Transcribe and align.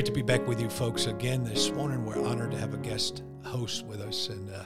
Great 0.00 0.06
to 0.06 0.12
be 0.12 0.22
back 0.22 0.48
with 0.48 0.62
you 0.62 0.70
folks 0.70 1.04
again 1.04 1.44
this 1.44 1.72
morning. 1.72 2.06
We're 2.06 2.26
honored 2.26 2.52
to 2.52 2.56
have 2.56 2.72
a 2.72 2.78
guest 2.78 3.22
host 3.44 3.84
with 3.84 4.00
us, 4.00 4.30
and 4.30 4.48
uh, 4.50 4.64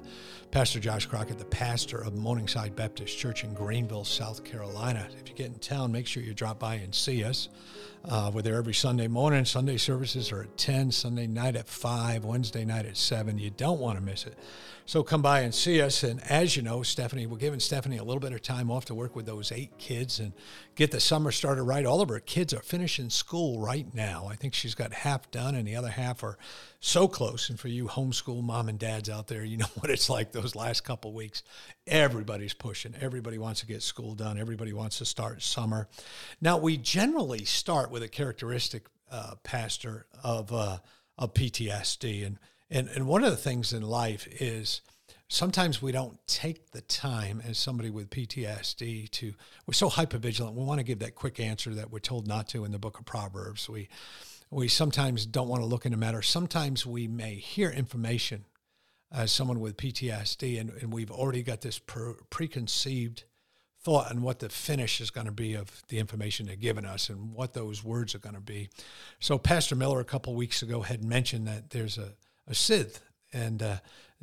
Pastor 0.52 0.78
Josh 0.78 1.06
Crockett, 1.06 1.38
the 1.38 1.44
pastor 1.46 1.98
of 1.98 2.14
Morningside 2.14 2.76
Baptist 2.76 3.18
Church 3.18 3.42
in 3.42 3.52
Greenville, 3.52 4.04
South 4.04 4.44
Carolina. 4.44 5.08
If 5.20 5.28
you 5.28 5.34
get 5.34 5.46
in 5.46 5.58
town, 5.58 5.90
make 5.90 6.06
sure 6.06 6.22
you 6.22 6.34
drop 6.34 6.60
by 6.60 6.76
and 6.76 6.94
see 6.94 7.24
us. 7.24 7.48
Uh, 8.04 8.30
we're 8.32 8.42
there 8.42 8.54
every 8.54 8.74
Sunday 8.74 9.08
morning. 9.08 9.44
Sunday 9.44 9.76
services 9.76 10.30
are 10.30 10.42
at 10.42 10.56
10, 10.56 10.92
Sunday 10.92 11.26
night 11.26 11.56
at 11.56 11.66
5, 11.66 12.24
Wednesday 12.24 12.64
night 12.64 12.86
at 12.86 12.96
7. 12.96 13.36
You 13.36 13.50
don't 13.50 13.80
want 13.80 13.98
to 13.98 14.04
miss 14.04 14.26
it. 14.26 14.38
So 14.86 15.02
come 15.02 15.22
by 15.22 15.40
and 15.40 15.54
see 15.54 15.80
us. 15.80 16.02
And 16.02 16.22
as 16.30 16.56
you 16.56 16.62
know, 16.62 16.82
Stephanie, 16.82 17.24
we're 17.24 17.38
giving 17.38 17.58
Stephanie 17.58 17.96
a 17.96 18.04
little 18.04 18.20
bit 18.20 18.34
of 18.34 18.42
time 18.42 18.70
off 18.70 18.84
to 18.86 18.94
work 18.94 19.16
with 19.16 19.24
those 19.24 19.50
eight 19.50 19.78
kids 19.78 20.20
and 20.20 20.34
get 20.74 20.90
the 20.90 21.00
summer 21.00 21.32
started 21.32 21.62
right. 21.62 21.86
All 21.86 22.02
of 22.02 22.10
her 22.10 22.20
kids 22.20 22.52
are 22.52 22.60
finishing 22.60 23.08
school 23.08 23.60
right 23.60 23.86
now. 23.94 24.28
I 24.30 24.36
think 24.36 24.52
she's 24.52 24.74
got 24.74 24.92
half 24.92 25.30
done, 25.30 25.54
and 25.54 25.66
the 25.66 25.76
other 25.76 25.88
half 25.88 26.22
are 26.22 26.36
so 26.80 27.08
close. 27.08 27.48
And 27.48 27.58
for 27.58 27.68
you 27.68 27.86
homeschool 27.86 28.42
mom 28.42 28.68
and 28.68 28.78
dads 28.78 29.08
out 29.08 29.26
there, 29.26 29.42
you 29.42 29.56
know 29.56 29.66
what 29.80 29.90
it's 29.90 30.10
like 30.10 30.32
those 30.32 30.54
last 30.54 30.84
couple 30.84 31.14
weeks. 31.14 31.42
Everybody's 31.86 32.54
pushing. 32.54 32.94
Everybody 33.00 33.38
wants 33.38 33.60
to 33.60 33.66
get 33.66 33.82
school 33.82 34.14
done. 34.14 34.38
Everybody 34.38 34.74
wants 34.74 34.98
to 34.98 35.06
start 35.06 35.42
summer. 35.42 35.88
Now, 36.42 36.58
we 36.58 36.76
generally 36.76 37.46
start 37.46 37.90
with 37.90 38.02
a 38.02 38.08
characteristic, 38.08 38.86
uh, 39.10 39.36
pastor, 39.44 40.04
of, 40.22 40.52
uh, 40.52 40.78
of 41.16 41.32
PTSD. 41.32 42.26
And 42.26 42.38
and 42.74 42.88
and 42.88 43.06
one 43.06 43.24
of 43.24 43.30
the 43.30 43.36
things 43.36 43.72
in 43.72 43.82
life 43.82 44.26
is 44.40 44.82
sometimes 45.28 45.80
we 45.80 45.92
don't 45.92 46.18
take 46.26 46.72
the 46.72 46.82
time 46.82 47.40
as 47.46 47.56
somebody 47.56 47.88
with 47.88 48.10
PTSD 48.10 49.10
to 49.10 49.32
we're 49.66 49.74
so 49.74 49.88
hyper 49.88 50.18
vigilant. 50.18 50.56
We 50.56 50.64
want 50.64 50.80
to 50.80 50.84
give 50.84 50.98
that 50.98 51.14
quick 51.14 51.40
answer 51.40 51.70
that 51.70 51.90
we're 51.90 52.00
told 52.00 52.26
not 52.26 52.48
to 52.48 52.64
in 52.64 52.72
the 52.72 52.78
book 52.78 52.98
of 52.98 53.06
Proverbs. 53.06 53.68
We 53.68 53.88
we 54.50 54.68
sometimes 54.68 55.24
don't 55.24 55.48
want 55.48 55.62
to 55.62 55.66
look 55.66 55.86
into 55.86 55.96
matter. 55.96 56.20
Sometimes 56.20 56.84
we 56.84 57.08
may 57.08 57.36
hear 57.36 57.70
information 57.70 58.44
as 59.10 59.30
someone 59.30 59.60
with 59.60 59.76
PTSD 59.76 60.60
and, 60.60 60.70
and 60.70 60.92
we've 60.92 61.10
already 61.10 61.42
got 61.42 61.60
this 61.60 61.78
pre- 61.78 62.14
preconceived 62.30 63.24
thought 63.80 64.10
on 64.10 64.22
what 64.22 64.38
the 64.38 64.48
finish 64.48 65.00
is 65.00 65.10
going 65.10 65.26
to 65.26 65.32
be 65.32 65.54
of 65.54 65.82
the 65.88 65.98
information 65.98 66.46
they're 66.46 66.56
giving 66.56 66.86
us 66.86 67.10
and 67.10 67.32
what 67.34 67.52
those 67.52 67.84
words 67.84 68.14
are 68.14 68.18
going 68.18 68.34
to 68.34 68.40
be. 68.40 68.68
So 69.20 69.36
Pastor 69.38 69.76
Miller 69.76 70.00
a 70.00 70.04
couple 70.04 70.34
weeks 70.34 70.62
ago 70.62 70.80
had 70.80 71.04
mentioned 71.04 71.46
that 71.46 71.70
there's 71.70 71.98
a 71.98 72.14
a 72.46 72.54
sieve 72.54 73.00
and 73.32 73.62
uh, 73.62 73.76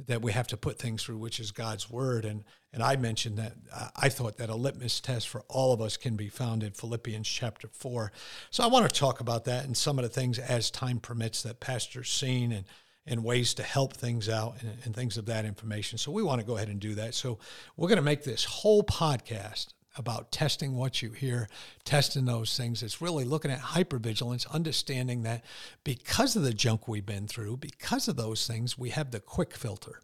that 0.08 0.22
we 0.22 0.32
have 0.32 0.48
to 0.48 0.58
put 0.58 0.80
things 0.80 1.04
through, 1.04 1.18
which 1.18 1.40
is 1.40 1.52
God's 1.52 1.90
word. 1.90 2.26
And 2.26 2.44
and 2.74 2.82
I 2.82 2.96
mentioned 2.96 3.38
that 3.38 3.54
I 3.98 4.08
thought 4.08 4.38
that 4.38 4.50
a 4.50 4.56
litmus 4.56 5.02
test 5.02 5.28
for 5.28 5.44
all 5.50 5.74
of 5.74 5.82
us 5.82 5.98
can 5.98 6.16
be 6.16 6.30
found 6.30 6.64
in 6.64 6.72
Philippians 6.72 7.28
chapter 7.28 7.68
four. 7.68 8.14
So 8.50 8.64
I 8.64 8.68
want 8.68 8.90
to 8.90 9.00
talk 9.00 9.20
about 9.20 9.46
that 9.46 9.66
and 9.66 9.76
some 9.76 10.00
of 10.00 10.04
the 10.04 10.10
things 10.10 10.40
as 10.40 10.72
time 10.72 11.00
permits 11.00 11.44
that 11.44 11.60
Pastor's 11.60 12.10
seen 12.10 12.52
and 12.52 12.66
and 13.06 13.24
ways 13.24 13.56
to 13.56 13.64
help 13.64 13.94
things 13.94 14.30
out 14.30 14.56
and, 14.62 14.78
and 14.86 14.96
things 14.96 15.18
of 15.18 15.26
that 15.26 15.44
information. 15.44 15.98
So 15.98 16.12
we 16.12 16.24
want 16.24 16.40
to 16.40 16.46
go 16.46 16.56
ahead 16.56 16.70
and 16.70 16.80
do 16.80 16.96
that. 16.96 17.16
So 17.16 17.40
we're 17.76 17.88
going 17.88 17.98
to 17.98 18.04
make 18.04 18.24
this 18.24 18.44
whole 18.44 18.84
podcast 18.84 19.74
about 19.98 20.32
testing 20.32 20.76
what 20.76 21.02
you 21.02 21.12
hear, 21.12 21.50
testing 21.84 22.26
those 22.26 22.56
things. 22.56 22.82
It's 22.82 23.02
really 23.02 23.26
looking 23.26 23.52
at 23.52 23.60
hypervigilance, 23.60 24.50
understanding 24.52 25.24
that 25.24 25.44
because 25.84 26.36
of 26.36 26.44
the 26.44 26.54
junk 26.54 26.88
we've 26.88 27.06
been 27.06 27.28
through, 27.28 27.58
because 27.58 28.08
of 28.08 28.16
those 28.16 28.48
things, 28.48 28.78
we 28.78 28.90
have 28.92 29.12
the 29.12 29.20
quick 29.20 29.56
filter 29.56 30.02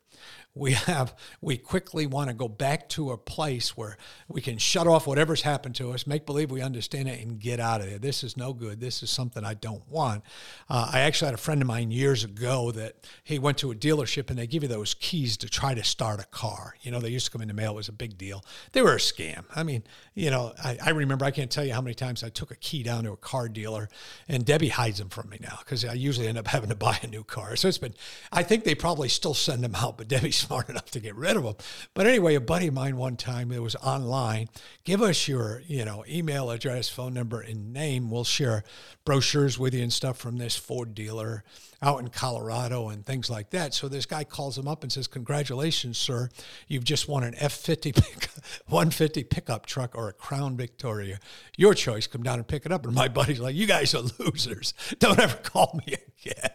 we 0.57 0.73
have 0.73 1.15
we 1.41 1.57
quickly 1.57 2.07
want 2.07 2.29
to 2.29 2.33
go 2.33 2.47
back 2.47 2.89
to 2.89 3.11
a 3.11 3.17
place 3.17 3.75
where 3.77 3.97
we 4.27 4.41
can 4.41 4.57
shut 4.57 4.87
off 4.87 5.07
whatever's 5.07 5.41
happened 5.41 5.75
to 5.75 5.91
us 5.91 6.07
make 6.07 6.25
believe 6.25 6.51
we 6.51 6.61
understand 6.61 7.07
it 7.07 7.21
and 7.21 7.39
get 7.39 7.59
out 7.59 7.81
of 7.81 7.89
there. 7.89 7.99
This 7.99 8.23
is 8.23 8.37
no 8.37 8.53
good. 8.53 8.79
This 8.79 9.03
is 9.03 9.09
something 9.09 9.43
i 9.43 9.53
don't 9.53 9.87
want. 9.89 10.23
Uh, 10.69 10.89
i 10.93 10.99
actually 11.01 11.27
had 11.27 11.35
a 11.35 11.37
friend 11.37 11.61
of 11.61 11.67
mine 11.67 11.91
years 11.91 12.23
ago 12.23 12.71
that 12.71 12.95
he 13.23 13.39
went 13.39 13.57
to 13.59 13.71
a 13.71 13.75
dealership 13.75 14.29
and 14.29 14.39
they 14.39 14.47
give 14.47 14.63
you 14.63 14.69
those 14.69 14.93
keys 14.93 15.37
to 15.37 15.49
try 15.49 15.73
to 15.73 15.83
start 15.83 16.19
a 16.19 16.25
car. 16.25 16.75
You 16.81 16.91
know 16.91 16.99
they 16.99 17.09
used 17.09 17.25
to 17.25 17.31
come 17.31 17.41
in 17.41 17.47
the 17.47 17.53
mail 17.53 17.71
it 17.71 17.75
was 17.75 17.89
a 17.89 17.93
big 17.93 18.17
deal. 18.17 18.43
They 18.71 18.81
were 18.81 18.93
a 18.93 18.99
scam. 18.99 19.45
I 19.55 19.63
mean 19.63 19.83
you 20.17 20.31
know 20.31 20.53
i, 20.63 20.77
I 20.83 20.89
remember 20.89 21.25
i 21.25 21.31
can't 21.31 21.51
tell 21.51 21.63
you 21.63 21.73
how 21.73 21.81
many 21.81 21.93
times 21.93 22.23
i 22.23 22.29
took 22.29 22.51
a 22.51 22.55
key 22.55 22.81
down 22.83 23.03
to 23.03 23.11
a 23.11 23.17
car 23.17 23.47
dealer 23.47 23.87
and 24.27 24.43
debbie 24.43 24.69
hides 24.69 24.97
them 24.97 25.09
from 25.09 25.29
me 25.29 25.37
now 25.39 25.59
because 25.59 25.85
i 25.85 25.93
usually 25.93 26.27
end 26.27 26.37
up 26.37 26.47
having 26.47 26.69
to 26.69 26.75
buy 26.75 26.97
a 27.03 27.07
new 27.07 27.23
car. 27.23 27.55
So 27.55 27.67
it's 27.67 27.77
been 27.77 27.93
i 28.31 28.43
think 28.43 28.63
they 28.63 28.75
probably 28.75 29.09
still 29.09 29.33
send 29.33 29.63
them 29.63 29.75
out 29.75 29.97
but 29.97 30.07
debbie's 30.07 30.46
smart 30.47 30.69
enough 30.69 30.89
to 30.91 30.99
get 30.99 31.15
rid 31.15 31.37
of 31.37 31.43
them. 31.43 31.55
But 31.93 32.07
anyway, 32.07 32.35
a 32.35 32.41
buddy 32.41 32.67
of 32.67 32.73
mine 32.73 32.97
one 32.97 33.17
time, 33.17 33.51
it 33.51 33.61
was 33.61 33.75
online, 33.75 34.49
give 34.83 35.01
us 35.01 35.27
your, 35.27 35.61
you 35.67 35.85
know, 35.85 36.03
email 36.07 36.49
address, 36.49 36.89
phone 36.89 37.13
number, 37.13 37.41
and 37.41 37.73
name. 37.73 38.09
We'll 38.09 38.23
share 38.23 38.63
brochures 39.05 39.59
with 39.59 39.73
you 39.73 39.83
and 39.83 39.93
stuff 39.93 40.17
from 40.17 40.37
this 40.37 40.55
Ford 40.55 40.93
dealer 40.93 41.43
out 41.81 41.99
in 41.99 42.09
Colorado 42.09 42.89
and 42.89 43.05
things 43.05 43.29
like 43.29 43.51
that. 43.51 43.73
So 43.73 43.87
this 43.87 44.05
guy 44.05 44.23
calls 44.23 44.57
him 44.57 44.67
up 44.67 44.83
and 44.83 44.91
says, 44.91 45.07
Congratulations, 45.07 45.97
sir. 45.97 46.29
You've 46.67 46.83
just 46.83 47.07
won 47.07 47.23
an 47.23 47.35
F 47.37 47.53
50 47.53 47.91
pick, 47.93 48.29
150 48.67 49.23
pickup 49.25 49.65
truck 49.65 49.95
or 49.95 50.09
a 50.09 50.13
Crown 50.13 50.57
Victoria. 50.57 51.19
Your 51.55 51.73
choice. 51.73 52.07
Come 52.07 52.23
down 52.23 52.39
and 52.39 52.47
pick 52.47 52.65
it 52.65 52.71
up. 52.71 52.85
And 52.85 52.95
my 52.95 53.07
buddy's 53.07 53.39
like, 53.39 53.55
You 53.55 53.67
guys 53.67 53.93
are 53.93 54.03
losers. 54.19 54.73
Don't 54.99 55.19
ever 55.19 55.37
call 55.37 55.79
me 55.85 55.95
again. 55.95 56.51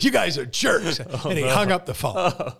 You 0.00 0.10
guys 0.10 0.36
are 0.36 0.44
jerks. 0.46 1.00
Oh, 1.00 1.30
and 1.30 1.38
he 1.38 1.44
no. 1.44 1.50
hung 1.50 1.72
up 1.72 1.86
the 1.86 1.94
phone. 1.94 2.14
Oh. 2.16 2.52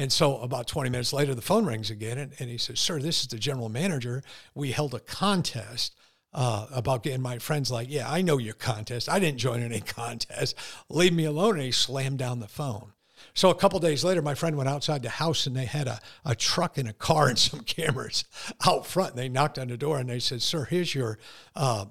And 0.00 0.10
so 0.10 0.38
about 0.38 0.66
20 0.66 0.88
minutes 0.88 1.12
later, 1.12 1.34
the 1.34 1.42
phone 1.42 1.66
rings 1.66 1.90
again, 1.90 2.16
and, 2.16 2.32
and 2.38 2.48
he 2.48 2.56
says, 2.56 2.80
Sir, 2.80 3.00
this 3.00 3.20
is 3.20 3.26
the 3.26 3.36
general 3.36 3.68
manager. 3.68 4.22
We 4.54 4.72
held 4.72 4.94
a 4.94 4.98
contest 4.98 5.94
uh, 6.32 6.68
about 6.72 7.02
getting 7.02 7.20
my 7.20 7.38
friends 7.38 7.70
like, 7.70 7.90
Yeah, 7.90 8.10
I 8.10 8.22
know 8.22 8.38
your 8.38 8.54
contest. 8.54 9.10
I 9.10 9.18
didn't 9.18 9.40
join 9.40 9.60
any 9.62 9.80
contest. 9.82 10.56
Leave 10.88 11.12
me 11.12 11.26
alone. 11.26 11.56
And 11.56 11.64
he 11.64 11.70
slammed 11.70 12.16
down 12.16 12.40
the 12.40 12.48
phone. 12.48 12.94
So 13.34 13.50
a 13.50 13.54
couple 13.54 13.78
days 13.78 14.02
later, 14.02 14.22
my 14.22 14.34
friend 14.34 14.56
went 14.56 14.70
outside 14.70 15.02
the 15.02 15.10
house 15.10 15.46
and 15.46 15.54
they 15.54 15.66
had 15.66 15.86
a, 15.86 16.00
a 16.24 16.34
truck 16.34 16.78
and 16.78 16.88
a 16.88 16.94
car 16.94 17.28
and 17.28 17.38
some 17.50 17.60
cameras 17.60 18.24
out 18.66 18.86
front. 18.86 19.10
And 19.10 19.18
they 19.18 19.28
knocked 19.28 19.58
on 19.58 19.68
the 19.68 19.76
door 19.76 19.98
and 19.98 20.08
they 20.08 20.18
said, 20.18 20.40
Sir, 20.40 20.64
here's 20.64 20.94
your. 20.94 21.18
Uh, 21.54 21.84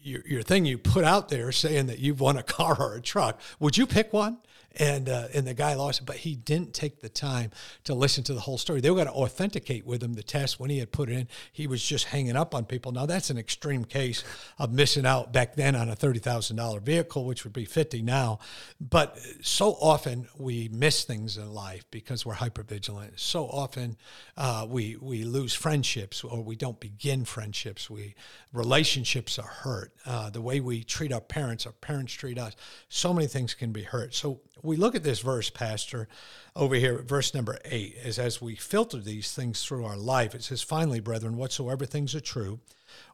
your, 0.00 0.22
your 0.24 0.42
thing 0.42 0.64
you 0.64 0.78
put 0.78 1.02
out 1.02 1.28
there 1.28 1.50
saying 1.50 1.86
that 1.86 1.98
you've 1.98 2.20
won 2.20 2.36
a 2.36 2.42
car 2.44 2.76
or 2.78 2.94
a 2.94 3.00
truck. 3.00 3.40
Would 3.58 3.76
you 3.76 3.84
pick 3.84 4.12
one? 4.12 4.38
And 4.78 5.08
uh, 5.08 5.28
and 5.34 5.46
the 5.46 5.54
guy 5.54 5.74
lost 5.74 6.00
it, 6.00 6.04
but 6.04 6.16
he 6.16 6.36
didn't 6.36 6.72
take 6.72 7.00
the 7.00 7.08
time 7.08 7.50
to 7.84 7.94
listen 7.94 8.24
to 8.24 8.34
the 8.34 8.40
whole 8.40 8.58
story. 8.58 8.80
They 8.80 8.90
were 8.90 8.96
going 8.96 9.08
to 9.08 9.12
authenticate 9.12 9.86
with 9.86 10.02
him 10.02 10.14
the 10.14 10.22
test 10.22 10.60
when 10.60 10.70
he 10.70 10.78
had 10.78 10.92
put 10.92 11.08
it 11.08 11.14
in. 11.14 11.28
He 11.52 11.66
was 11.66 11.82
just 11.82 12.06
hanging 12.06 12.36
up 12.36 12.54
on 12.54 12.64
people. 12.64 12.92
Now 12.92 13.06
that's 13.06 13.30
an 13.30 13.38
extreme 13.38 13.84
case 13.84 14.24
of 14.58 14.72
missing 14.72 15.06
out 15.06 15.32
back 15.32 15.54
then 15.54 15.74
on 15.74 15.88
a 15.88 15.96
thirty 15.96 16.20
thousand 16.20 16.56
dollar 16.56 16.80
vehicle, 16.80 17.24
which 17.24 17.44
would 17.44 17.52
be 17.52 17.64
fifty 17.64 18.02
now. 18.02 18.38
But 18.80 19.18
so 19.42 19.76
often 19.80 20.28
we 20.36 20.68
miss 20.72 21.04
things 21.04 21.36
in 21.36 21.52
life 21.52 21.84
because 21.90 22.24
we're 22.24 22.34
hyper 22.34 22.62
vigilant. 22.62 23.18
So 23.18 23.46
often 23.46 23.96
uh, 24.36 24.66
we 24.68 24.96
we 25.00 25.24
lose 25.24 25.54
friendships 25.54 26.22
or 26.24 26.42
we 26.42 26.56
don't 26.56 26.78
begin 26.78 27.24
friendships. 27.24 27.90
We 27.90 28.14
relationships 28.52 29.38
are 29.38 29.46
hurt. 29.48 29.92
Uh, 30.06 30.30
the 30.30 30.40
way 30.40 30.60
we 30.60 30.84
treat 30.84 31.12
our 31.12 31.20
parents, 31.20 31.66
our 31.66 31.72
parents 31.72 32.12
treat 32.12 32.38
us. 32.38 32.54
So 32.88 33.12
many 33.12 33.26
things 33.26 33.54
can 33.54 33.72
be 33.72 33.82
hurt. 33.82 34.14
So 34.14 34.40
we 34.68 34.76
look 34.76 34.94
at 34.94 35.02
this 35.02 35.20
verse, 35.20 35.50
Pastor, 35.50 36.08
over 36.54 36.74
here, 36.74 37.02
verse 37.02 37.34
number 37.34 37.58
eight, 37.64 37.96
is 38.04 38.18
as 38.18 38.40
we 38.40 38.54
filter 38.54 38.98
these 38.98 39.32
things 39.32 39.64
through 39.64 39.84
our 39.84 39.96
life, 39.96 40.34
it 40.34 40.44
says, 40.44 40.62
Finally, 40.62 41.00
brethren, 41.00 41.36
whatsoever 41.36 41.86
things 41.86 42.14
are 42.14 42.20
true, 42.20 42.60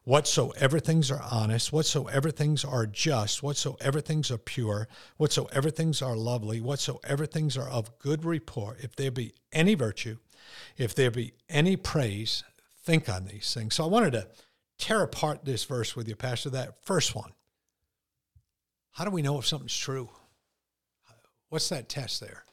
whatsoever 0.03 0.79
things 0.79 1.09
are 1.09 1.23
honest, 1.31 1.73
whatsoever 1.73 2.29
things 2.29 2.63
are 2.63 2.85
just, 2.85 3.41
whatsoever 3.41 4.01
things 4.01 4.29
are 4.29 4.37
pure, 4.37 4.87
whatsoever 5.17 5.69
things 5.69 6.01
are 6.01 6.15
lovely, 6.15 6.61
whatsoever 6.61 7.25
things 7.25 7.57
are 7.57 7.69
of 7.69 7.97
good 7.99 8.25
report, 8.25 8.77
if 8.81 8.95
there 8.95 9.11
be 9.11 9.33
any 9.51 9.75
virtue, 9.75 10.17
if 10.77 10.93
there 10.93 11.11
be 11.11 11.33
any 11.49 11.75
praise, 11.75 12.43
think 12.83 13.09
on 13.09 13.25
these 13.25 13.53
things. 13.53 13.75
So 13.75 13.83
I 13.83 13.87
wanted 13.87 14.11
to 14.11 14.27
tear 14.77 15.01
apart 15.01 15.45
this 15.45 15.63
verse 15.63 15.95
with 15.95 16.07
you, 16.07 16.15
Pastor. 16.15 16.49
That 16.49 16.83
first 16.83 17.15
one. 17.15 17.31
How 18.91 19.03
do 19.03 19.11
we 19.11 19.21
know 19.21 19.39
if 19.39 19.45
something's 19.45 19.77
true? 19.77 20.09
What's 21.55 21.69
that 21.69 21.87
test 21.87 22.19
there? 22.19 22.43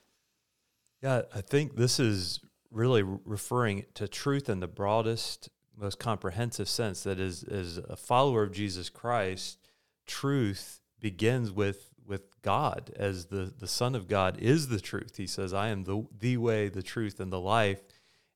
Yeah, 1.03 1.23
I 1.35 1.41
think 1.41 1.75
this 1.75 1.99
is 1.99 2.39
really 2.71 3.03
referring 3.03 3.85
to 3.95 4.07
truth 4.07 4.49
in 4.49 4.61
the 4.61 4.69
broadest, 4.69 5.49
most 5.77 5.99
comprehensive 5.99 6.69
sense. 6.69 7.03
That 7.03 7.19
is, 7.19 7.43
as 7.43 7.79
a 7.79 7.97
follower 7.97 8.45
of 8.45 8.53
Jesus 8.53 8.89
Christ, 8.91 9.59
truth 10.07 10.83
begins 11.01 11.51
with 11.51 11.89
with 12.07 12.41
God 12.43 12.93
as 12.95 13.25
the 13.25 13.53
the 13.59 13.67
Son 13.67 13.97
of 13.97 14.07
God 14.07 14.39
is 14.39 14.69
the 14.69 14.79
truth. 14.79 15.17
He 15.17 15.27
says, 15.27 15.53
"I 15.53 15.71
am 15.71 15.83
the 15.83 16.07
the 16.17 16.37
way, 16.37 16.69
the 16.69 16.81
truth, 16.81 17.19
and 17.19 17.33
the 17.33 17.41
life." 17.41 17.83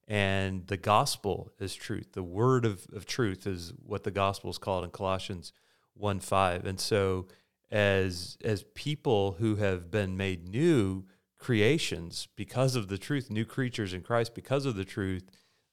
And 0.09 0.67
the 0.67 0.77
gospel 0.77 1.53
is 1.61 1.77
truth. 1.77 2.09
The 2.11 2.25
word 2.25 2.65
of, 2.65 2.89
of 2.93 3.07
truth 3.07 3.47
is 3.47 3.73
what 3.85 4.03
the 4.03 4.11
gospel 4.11 4.51
is 4.51 4.59
called 4.59 4.83
in 4.83 4.91
Colossians 4.91 5.53
1 5.95 6.19
5. 6.19 6.67
And 6.67 6.81
so 6.81 7.29
as 7.71 8.37
as 8.45 8.65
people 8.75 9.33
who 9.39 9.57
have 9.57 9.91
been 9.91 10.17
made 10.17 10.49
new 10.49 11.05
creations 11.39 12.29
because 12.37 12.77
of 12.77 12.89
the 12.89 12.99
truth, 12.99 13.31
new 13.31 13.45
creatures 13.45 13.93
in 13.93 14.03
Christ 14.03 14.35
because 14.35 14.67
of 14.67 14.77
the 14.77 14.85
truth, 14.85 15.31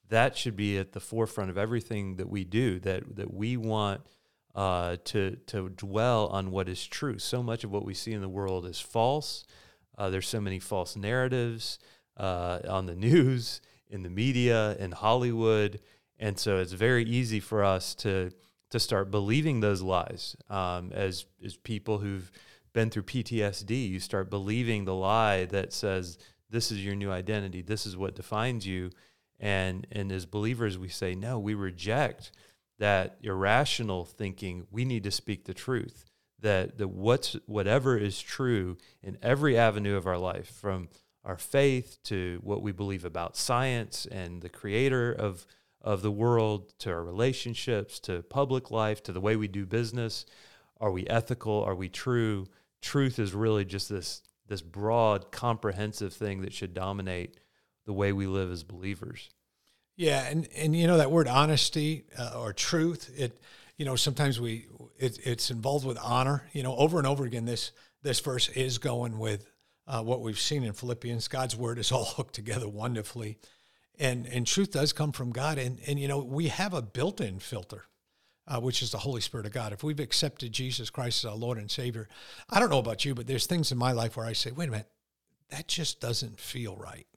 that 0.09 0.37
should 0.37 0.55
be 0.55 0.77
at 0.77 0.91
the 0.91 0.99
forefront 0.99 1.49
of 1.49 1.57
everything 1.57 2.15
that 2.17 2.29
we 2.29 2.43
do. 2.43 2.79
That 2.79 3.15
that 3.15 3.33
we 3.33 3.57
want 3.57 4.01
uh, 4.55 4.97
to 5.05 5.37
to 5.47 5.69
dwell 5.69 6.27
on 6.27 6.51
what 6.51 6.69
is 6.69 6.85
true. 6.85 7.19
So 7.19 7.43
much 7.43 7.63
of 7.63 7.71
what 7.71 7.85
we 7.85 7.93
see 7.93 8.13
in 8.13 8.21
the 8.21 8.29
world 8.29 8.65
is 8.65 8.79
false. 8.79 9.45
Uh, 9.97 10.09
there's 10.09 10.27
so 10.27 10.41
many 10.41 10.59
false 10.59 10.95
narratives 10.95 11.77
uh, 12.17 12.59
on 12.67 12.87
the 12.87 12.95
news, 13.09 13.61
in 13.89 14.03
the 14.03 14.09
media, 14.09 14.75
in 14.77 14.91
Hollywood, 14.91 15.79
and 16.19 16.37
so 16.39 16.57
it's 16.57 16.73
very 16.73 17.03
easy 17.03 17.39
for 17.39 17.63
us 17.63 17.93
to 17.95 18.31
to 18.73 18.79
start 18.79 19.11
believing 19.11 19.59
those 19.59 19.83
lies. 19.83 20.35
Um, 20.49 20.91
as 20.93 21.27
as 21.45 21.55
people 21.55 21.99
who've 21.99 22.31
been 22.73 22.89
through 22.89 23.03
PTSD, 23.03 23.87
you 23.87 23.99
start 23.99 24.31
believing 24.31 24.85
the 24.85 24.95
lie 24.95 25.45
that 25.45 25.71
says 25.71 26.17
this 26.49 26.71
is 26.71 26.83
your 26.83 26.95
new 26.95 27.11
identity, 27.11 27.61
this 27.61 27.85
is 27.85 27.95
what 27.95 28.15
defines 28.15 28.65
you, 28.65 28.89
and 29.39 29.85
and 29.91 30.11
as 30.11 30.25
believers, 30.25 30.79
we 30.79 30.89
say 30.89 31.13
no, 31.13 31.37
we 31.37 31.53
reject 31.53 32.31
that 32.79 33.17
irrational 33.21 34.05
thinking, 34.05 34.65
we 34.71 34.85
need 34.85 35.03
to 35.03 35.11
speak 35.11 35.45
the 35.45 35.53
truth. 35.53 36.05
That, 36.39 36.79
that 36.79 36.89
what's, 36.89 37.37
whatever 37.45 37.95
is 37.95 38.19
true 38.19 38.77
in 39.03 39.19
every 39.21 39.55
avenue 39.55 39.95
of 39.95 40.07
our 40.07 40.17
life, 40.17 40.47
from 40.47 40.89
our 41.23 41.37
faith 41.37 41.99
to 42.05 42.41
what 42.43 42.63
we 42.63 42.71
believe 42.71 43.05
about 43.05 43.37
science 43.37 44.07
and 44.07 44.41
the 44.41 44.49
creator 44.49 45.13
of, 45.13 45.45
of 45.83 46.01
the 46.01 46.11
world, 46.11 46.73
to 46.79 46.91
our 46.91 47.03
relationships, 47.03 47.99
to 48.01 48.23
public 48.23 48.71
life, 48.71 49.03
to 49.03 49.11
the 49.11 49.21
way 49.21 49.35
we 49.35 49.47
do 49.47 49.65
business. 49.65 50.25
Are 50.79 50.91
we 50.91 51.05
ethical? 51.07 51.63
Are 51.63 51.75
we 51.75 51.89
true? 51.89 52.47
Truth 52.81 53.19
is 53.19 53.33
really 53.33 53.65
just 53.65 53.89
this, 53.89 54.21
this 54.47 54.61
broad, 54.61 55.31
comprehensive 55.31 56.13
thing 56.13 56.41
that 56.41 56.53
should 56.53 56.73
dominate 56.73 57.37
the 57.85 57.93
way 57.93 58.13
we 58.13 58.27
live 58.27 58.51
as 58.51 58.63
believers. 58.63 59.29
Yeah, 59.95 60.25
and 60.25 60.47
and 60.57 60.75
you 60.75 60.87
know 60.87 60.97
that 60.97 61.11
word 61.11 61.27
honesty 61.27 62.05
uh, 62.17 62.33
or 62.35 62.51
truth. 62.51 63.11
It 63.15 63.39
you 63.77 63.85
know 63.85 63.95
sometimes 63.95 64.39
we 64.41 64.65
it, 64.97 65.19
it's 65.23 65.51
involved 65.51 65.85
with 65.85 65.99
honor. 66.01 66.49
You 66.51 66.63
know, 66.63 66.75
over 66.75 66.97
and 66.97 67.05
over 67.05 67.25
again, 67.25 67.45
this 67.45 67.71
this 68.01 68.19
verse 68.19 68.49
is 68.49 68.79
going 68.79 69.19
with 69.19 69.45
uh, 69.87 70.01
what 70.01 70.21
we've 70.21 70.39
seen 70.39 70.63
in 70.63 70.73
Philippians. 70.73 71.27
God's 71.27 71.55
word 71.55 71.77
is 71.77 71.91
all 71.91 72.05
hooked 72.17 72.33
together 72.33 72.67
wonderfully, 72.67 73.37
and 73.99 74.25
and 74.27 74.45
truth 74.47 74.71
does 74.71 74.93
come 74.93 75.11
from 75.11 75.31
God. 75.31 75.57
And 75.57 75.79
and 75.87 75.99
you 75.99 76.07
know 76.07 76.19
we 76.19 76.47
have 76.47 76.73
a 76.73 76.81
built-in 76.81 77.39
filter. 77.39 77.85
Uh, 78.45 78.59
which 78.59 78.81
is 78.81 78.91
the 78.91 78.97
Holy 78.97 79.21
Spirit 79.21 79.45
of 79.45 79.53
God. 79.53 79.71
If 79.71 79.83
we've 79.83 80.01
accepted 80.01 80.51
Jesus 80.51 80.89
Christ 80.89 81.23
as 81.23 81.31
our 81.31 81.37
Lord 81.37 81.57
and 81.57 81.71
Savior, 81.71 82.09
I 82.49 82.59
don't 82.59 82.69
know 82.69 82.77
about 82.77 83.05
you, 83.05 83.15
but 83.15 83.25
there's 83.25 83.45
things 83.45 83.71
in 83.71 83.77
my 83.77 83.93
life 83.93 84.17
where 84.17 84.25
I 84.25 84.33
say, 84.33 84.51
wait 84.51 84.67
a 84.67 84.71
minute, 84.71 84.89
that 85.47 85.69
just 85.69 86.01
doesn't 86.01 86.41
feel 86.41 86.75
right. 86.75 87.07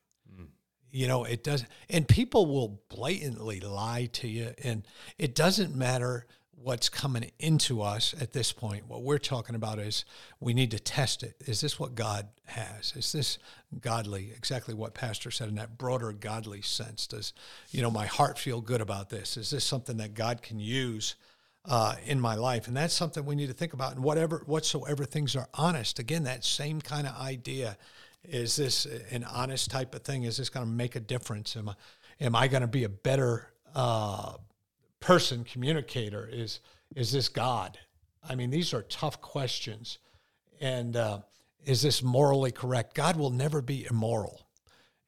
You 0.93 1.08
know, 1.08 1.25
it 1.25 1.43
does, 1.43 1.64
and 1.90 2.06
people 2.06 2.46
will 2.46 2.81
blatantly 2.88 3.58
lie 3.58 4.08
to 4.12 4.28
you, 4.28 4.55
and 4.62 4.87
it 5.19 5.34
doesn't 5.34 5.75
matter 5.75 6.26
what's 6.56 6.88
coming 6.88 7.30
into 7.38 7.82
us 7.82 8.14
at 8.20 8.32
this 8.32 8.52
point. 8.52 8.88
What 8.88 9.02
we're 9.02 9.18
talking 9.18 9.54
about 9.54 9.78
is 9.78 10.04
we 10.40 10.54
need 10.54 10.70
to 10.72 10.78
test 10.78 11.22
it. 11.22 11.36
Is 11.46 11.60
this 11.60 11.78
what 11.78 11.94
God 11.94 12.28
has? 12.46 12.94
Is 12.96 13.12
this 13.12 13.38
godly? 13.80 14.32
Exactly 14.36 14.74
what 14.74 14.94
Pastor 14.94 15.30
said 15.30 15.48
in 15.48 15.56
that 15.56 15.78
broader 15.78 16.12
godly 16.12 16.62
sense. 16.62 17.06
Does, 17.06 17.32
you 17.70 17.82
know, 17.82 17.90
my 17.90 18.06
heart 18.06 18.38
feel 18.38 18.60
good 18.60 18.80
about 18.80 19.10
this? 19.10 19.36
Is 19.36 19.50
this 19.50 19.64
something 19.64 19.98
that 19.98 20.14
God 20.14 20.42
can 20.42 20.58
use? 20.58 21.16
Uh, 21.68 21.96
in 22.04 22.20
my 22.20 22.36
life, 22.36 22.68
and 22.68 22.76
that's 22.76 22.94
something 22.94 23.24
we 23.24 23.34
need 23.34 23.48
to 23.48 23.52
think 23.52 23.72
about. 23.72 23.92
And 23.92 24.04
whatever, 24.04 24.40
whatsoever 24.46 25.04
things 25.04 25.34
are 25.34 25.48
honest, 25.52 25.98
again, 25.98 26.22
that 26.22 26.44
same 26.44 26.80
kind 26.80 27.08
of 27.08 27.16
idea 27.16 27.76
is 28.22 28.54
this 28.54 28.86
an 29.10 29.24
honest 29.24 29.68
type 29.70 29.92
of 29.92 30.02
thing? 30.02 30.22
Is 30.22 30.36
this 30.36 30.48
going 30.48 30.64
to 30.64 30.70
make 30.70 30.94
a 30.94 31.00
difference? 31.00 31.56
Am 31.56 31.68
I, 31.68 31.74
am 32.20 32.36
I 32.36 32.46
going 32.48 32.60
to 32.60 32.68
be 32.68 32.84
a 32.84 32.88
better 32.88 33.48
uh, 33.74 34.34
person, 35.00 35.44
communicator? 35.44 36.28
Is 36.31 36.60
is 36.94 37.12
this 37.12 37.28
God? 37.28 37.78
I 38.28 38.34
mean, 38.34 38.50
these 38.50 38.72
are 38.75 38.82
tough 38.82 39.20
questions. 39.20 39.98
And 40.60 40.96
uh, 40.96 41.20
is 41.64 41.82
this 41.82 42.02
morally 42.02 42.52
correct? 42.52 42.94
God 42.94 43.16
will 43.16 43.31
never 43.31 43.60
be 43.60 43.87
immoral. 43.90 44.45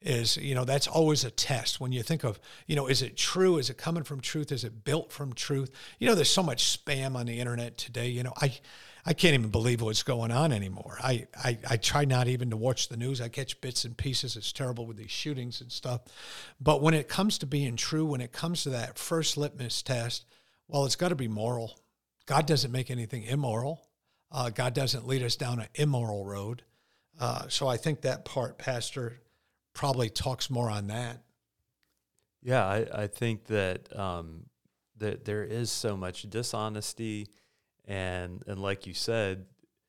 Is 0.01 0.37
you 0.37 0.55
know 0.55 0.63
that's 0.63 0.87
always 0.87 1.25
a 1.25 1.31
test 1.31 1.81
when 1.81 1.91
you 1.91 2.03
think 2.03 2.23
of 2.23 2.39
you 2.67 2.75
know 2.75 2.87
is 2.87 3.01
it 3.01 3.17
true? 3.17 3.57
Is 3.57 3.69
it 3.69 3.77
coming 3.77 4.03
from 4.03 4.21
truth? 4.21 4.51
Is 4.51 4.63
it 4.63 4.85
built 4.85 5.11
from 5.11 5.33
truth? 5.33 5.71
You 5.99 6.07
know, 6.07 6.15
there's 6.15 6.29
so 6.29 6.43
much 6.43 6.63
spam 6.77 7.15
on 7.15 7.25
the 7.25 7.39
internet 7.39 7.77
today. 7.77 8.07
You 8.07 8.23
know, 8.23 8.33
I 8.37 8.57
I 9.05 9.13
can't 9.13 9.33
even 9.33 9.49
believe 9.49 9.81
what's 9.81 10.03
going 10.03 10.31
on 10.31 10.51
anymore. 10.51 10.97
I, 11.01 11.27
I, 11.35 11.57
I 11.69 11.77
try 11.77 12.05
not 12.05 12.27
even 12.27 12.49
to 12.49 12.57
watch 12.57 12.89
the 12.89 12.97
news. 12.97 13.21
I 13.21 13.29
catch 13.29 13.59
bits 13.61 13.85
and 13.85 13.97
pieces. 13.97 14.35
It's 14.35 14.51
terrible 14.51 14.85
with 14.85 14.97
these 14.97 15.11
shootings 15.11 15.61
and 15.61 15.71
stuff. 15.71 16.01
But 16.59 16.81
when 16.81 16.93
it 16.93 17.07
comes 17.07 17.37
to 17.39 17.45
being 17.45 17.75
true, 17.75 18.05
when 18.05 18.21
it 18.21 18.31
comes 18.31 18.63
to 18.63 18.71
that 18.71 18.99
first 18.99 19.37
litmus 19.37 19.81
test, 19.81 20.25
well, 20.67 20.85
it's 20.85 20.95
got 20.95 21.09
to 21.09 21.15
be 21.15 21.27
moral. 21.27 21.79
God 22.25 22.45
doesn't 22.45 22.71
make 22.71 22.91
anything 22.91 23.23
immoral. 23.23 23.87
Uh, 24.31 24.49
God 24.49 24.73
doesn't 24.73 25.07
lead 25.07 25.23
us 25.23 25.35
down 25.35 25.59
an 25.59 25.69
immoral 25.73 26.25
road. 26.25 26.63
Uh, 27.19 27.47
so 27.47 27.67
I 27.67 27.77
think 27.77 28.01
that 28.01 28.25
part, 28.25 28.57
Pastor, 28.57 29.19
probably 29.73 30.09
talks 30.09 30.49
more 30.49 30.69
on 30.69 30.87
that. 30.87 31.23
Yeah, 32.41 32.65
I, 32.65 32.87
I 32.93 33.07
think 33.07 33.45
that 33.45 33.95
um, 33.97 34.45
that 34.97 35.25
there 35.25 35.43
is 35.43 35.71
so 35.71 35.97
much 35.97 36.23
dishonesty 36.29 37.27
and 37.85 38.43
and 38.47 38.61
like 38.61 38.85
you 38.85 38.93
said, 38.93 39.45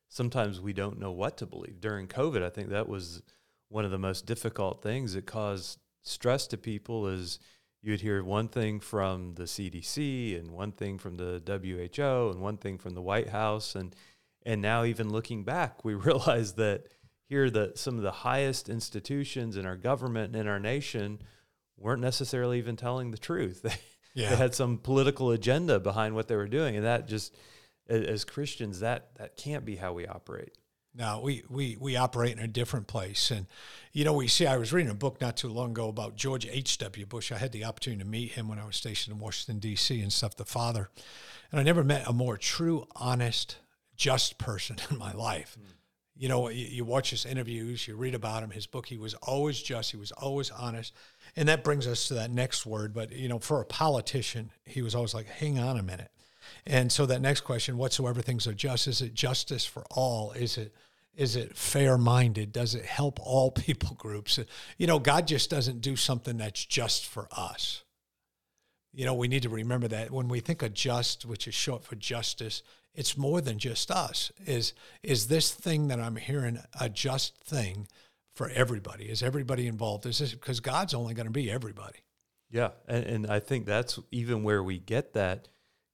sometimes 0.09 0.61
we 0.61 0.73
don't 0.73 0.99
know 0.99 1.13
what 1.13 1.37
to 1.39 1.47
believe. 1.47 1.81
During 1.81 2.09
COVID, 2.09 2.43
I 2.43 2.51
think 2.51 2.71
that 2.71 2.89
was 2.89 3.23
one 3.69 3.85
of 3.85 3.91
the 3.91 3.99
most 3.99 4.27
difficult 4.27 4.83
things 4.83 5.15
that 5.15 5.27
caused 5.27 5.79
stress 6.03 6.47
to 6.49 6.57
people 6.57 7.07
is 7.07 7.39
you'd 7.83 8.01
hear 8.01 8.25
one 8.25 8.49
thing 8.49 8.81
from 8.81 9.35
the 9.35 9.45
CDC 9.45 10.39
and 10.39 10.51
one 10.51 10.73
thing 10.73 10.99
from 10.99 11.17
the 11.17 11.43
WHO 11.47 12.31
and 12.31 12.41
one 12.41 12.57
thing 12.57 12.79
from 12.79 12.95
the 12.95 13.03
White 13.03 13.29
House 13.29 13.75
and 13.75 13.95
and 14.45 14.63
now 14.63 14.85
even 14.85 15.11
looking 15.11 15.45
back 15.45 15.85
we 15.85 15.95
realize 16.09 16.55
that 16.55 16.87
here 17.31 17.49
that 17.49 17.79
some 17.79 17.97
of 17.97 18.03
the 18.03 18.11
highest 18.11 18.69
institutions 18.69 19.57
in 19.57 19.65
our 19.65 19.77
government 19.77 20.35
and 20.35 20.43
in 20.43 20.49
our 20.49 20.61
nation 20.61 21.23
weren't 21.79 22.03
necessarily 22.03 22.59
even 22.59 22.77
telling 22.77 23.11
the 23.11 23.19
truth. 23.19 23.65
They, 24.13 24.23
yeah. 24.23 24.31
they 24.31 24.37
had 24.37 24.57
some 24.57 24.77
political 24.77 25.31
agenda 25.31 25.79
behind 25.79 26.17
what 26.17 26.27
they 26.27 26.35
were 26.35 26.49
doing 26.49 26.75
and 26.75 26.85
that 26.85 27.07
just 27.07 27.33
as 27.89 28.25
Christians, 28.25 28.81
that 28.81 29.15
that 29.19 29.37
can't 29.37 29.65
be 29.65 29.77
how 29.77 29.93
we 29.93 30.07
operate. 30.07 30.57
No, 30.93 31.21
we, 31.23 31.45
we 31.49 31.77
we 31.79 31.97
operate 31.97 32.37
in 32.37 32.43
a 32.43 32.49
different 32.49 32.89
place, 32.89 33.31
and 33.31 33.47
you 33.93 34.05
know 34.05 34.13
we 34.13 34.27
see. 34.27 34.47
I 34.47 34.57
was 34.57 34.73
reading 34.73 34.91
a 34.91 34.95
book 34.95 35.21
not 35.21 35.37
too 35.37 35.49
long 35.49 35.71
ago 35.71 35.89
about 35.89 36.17
George 36.17 36.47
H. 36.47 36.79
W. 36.79 37.07
Bush. 37.07 37.31
I 37.31 37.39
had 37.39 37.53
the 37.53 37.65
opportunity 37.65 38.03
to 38.03 38.09
meet 38.09 38.33
him 38.33 38.49
when 38.49 38.59
I 38.59 38.65
was 38.65 38.77
stationed 38.77 39.15
in 39.15 39.21
Washington 39.21 39.61
D.C. 39.61 40.01
and 40.01 40.13
stuff. 40.13 40.35
The 40.35 40.45
father, 40.45 40.91
and 41.53 41.61
I 41.61 41.63
never 41.63 41.85
met 41.85 42.09
a 42.09 42.13
more 42.13 42.37
true, 42.37 42.89
honest, 42.97 43.59
just 43.97 44.37
person 44.37 44.77
in 44.91 44.99
my 44.99 45.13
life. 45.13 45.57
Mm. 45.61 45.75
You 46.21 46.29
know, 46.29 46.51
you, 46.51 46.67
you 46.67 46.85
watch 46.85 47.09
his 47.09 47.25
interviews, 47.25 47.89
you 47.89 47.97
read 47.97 48.15
about 48.15 48.43
him, 48.43 48.51
his 48.51 48.67
book. 48.67 48.87
He 48.87 48.99
was 48.99 49.15
always 49.15 49.63
just. 49.63 49.91
He 49.91 49.97
was 49.97 50.13
always 50.13 50.51
honest, 50.51 50.93
and 51.35 51.49
that 51.49 51.65
brings 51.65 51.87
us 51.87 52.09
to 52.09 52.15
that 52.15 52.31
next 52.31 52.67
word. 52.67 52.93
But 52.93 53.11
you 53.11 53.27
know, 53.27 53.39
for 53.39 53.63
a 53.63 53.65
politician, 53.65 54.51
he 54.67 54.83
was 54.83 54.95
always 54.95 55.15
like, 55.15 55.27
"Hang 55.27 55.59
on 55.59 55.79
a 55.79 55.83
minute." 55.83 56.11
And 56.67 56.93
so 56.93 57.07
that 57.07 57.23
next 57.23 57.41
question, 57.41 57.79
whatsoever 57.79 58.21
things 58.21 58.47
are 58.47 58.53
just, 58.53 58.87
is 58.87 59.01
it 59.01 59.15
justice 59.15 59.65
for 59.65 59.85
all? 59.91 60.33
Is 60.33 60.59
it 60.59 60.75
is 61.17 61.37
it 61.37 61.57
fair 61.57 61.97
minded? 61.97 62.53
Does 62.53 62.75
it 62.75 62.85
help 62.85 63.19
all 63.23 63.51
people 63.67 63.97
groups? 63.97 64.39
You 64.77 64.87
know, 64.87 64.99
God 64.99 65.27
just 65.27 65.49
doesn't 65.49 65.81
do 65.81 65.97
something 65.97 66.37
that's 66.37 66.67
just 66.67 67.07
for 67.07 67.29
us. 67.33 67.83
You 68.93 69.05
know, 69.05 69.15
we 69.15 69.29
need 69.29 69.43
to 69.43 69.49
remember 69.49 69.89
that 69.89 70.11
when 70.11 70.29
we 70.29 70.41
think 70.41 70.63
of 70.63 70.75
just, 70.75 71.25
which 71.25 71.47
is 71.47 71.55
short 71.55 71.85
for 71.85 71.95
justice, 71.95 72.63
it's 72.95 73.17
more 73.17 73.41
than 73.41 73.59
just 73.59 73.91
us. 73.91 74.33
Is 74.47 74.73
is 75.03 75.29
this 75.29 75.53
thing 75.53 75.89
that 75.89 76.01
I'm 76.01 76.17
hearing 76.17 76.59
a 76.81 76.89
just 76.89 77.37
thing 77.45 77.87
for 78.35 78.49
everybody? 78.51 79.05
Is 79.05 79.23
everybody 79.23 79.67
involved? 79.67 80.07
Is 80.07 80.19
this 80.19 80.35
because 80.35 80.61
God's 80.61 80.95
only 80.95 81.15
going 81.15 81.27
to 81.27 81.33
be 81.33 81.51
everybody? 81.51 82.01
Yeah, 82.51 82.71
and, 82.89 83.05
and 83.05 83.27
I 83.29 83.39
think 83.39 83.67
that's 83.67 83.99
even 84.11 84.43
where 84.43 84.63
we 84.63 84.79
get 84.79 85.13
that 85.13 85.49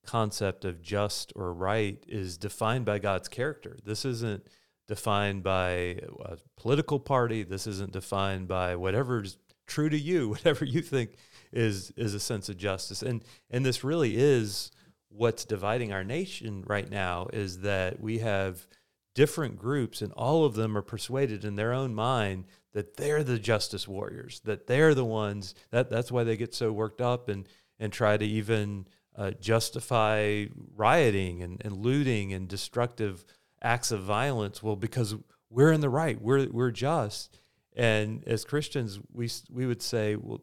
concept 0.07 0.65
of 0.65 0.81
just 0.81 1.33
or 1.37 1.53
right 1.53 2.03
is 2.09 2.38
defined 2.38 2.87
by 2.87 2.99
God's 2.99 3.29
character. 3.29 3.76
This 3.85 4.05
isn't 4.05 4.47
defined 4.88 5.43
by 5.43 5.99
a 6.25 6.37
political 6.57 6.99
party. 6.99 7.43
This 7.43 7.67
isn't 7.67 7.93
defined 7.93 8.49
by 8.49 8.76
whatever's 8.76 9.37
true 9.67 9.91
to 9.91 9.99
you, 9.99 10.29
whatever 10.31 10.65
you 10.65 10.81
think 10.81 11.17
is 11.56 11.92
is 11.96 12.14
a 12.14 12.20
sense 12.20 12.48
of 12.48 12.56
justice. 12.56 13.02
And 13.02 13.25
and 13.50 13.64
this 13.64 13.82
really 13.82 14.16
is 14.16 14.70
what's 15.08 15.44
dividing 15.44 15.92
our 15.92 16.04
nation 16.04 16.62
right 16.66 16.90
now 16.90 17.28
is 17.32 17.60
that 17.60 18.00
we 18.00 18.18
have 18.18 18.66
different 19.14 19.56
groups 19.56 20.02
and 20.02 20.12
all 20.12 20.44
of 20.44 20.54
them 20.54 20.76
are 20.76 20.82
persuaded 20.82 21.44
in 21.44 21.56
their 21.56 21.72
own 21.72 21.94
mind 21.94 22.44
that 22.75 22.98
they're 22.98 23.25
the 23.25 23.38
justice 23.38 23.88
warriors, 23.88 24.40
that 24.44 24.66
they're 24.66 24.94
the 24.94 25.04
ones 25.04 25.54
that 25.70 25.88
that's 25.88 26.12
why 26.12 26.22
they 26.22 26.36
get 26.36 26.54
so 26.54 26.70
worked 26.70 27.00
up 27.00 27.28
and 27.28 27.48
and 27.78 27.92
try 27.92 28.16
to 28.16 28.25
even 28.25 28.86
uh, 29.16 29.30
justify 29.40 30.44
rioting 30.76 31.42
and, 31.42 31.62
and 31.64 31.76
looting 31.78 32.32
and 32.32 32.48
destructive 32.48 33.25
acts 33.62 33.90
of 33.90 34.02
violence. 34.02 34.62
Well, 34.62 34.76
because 34.76 35.14
we're 35.48 35.72
in 35.72 35.80
the 35.80 35.88
right, 35.88 36.20
we're 36.20 36.48
we're 36.48 36.70
just, 36.70 37.38
and 37.75 38.22
as 38.26 38.44
Christians, 38.44 39.00
we 39.12 39.30
we 39.50 39.66
would 39.66 39.82
say, 39.82 40.16
well, 40.16 40.42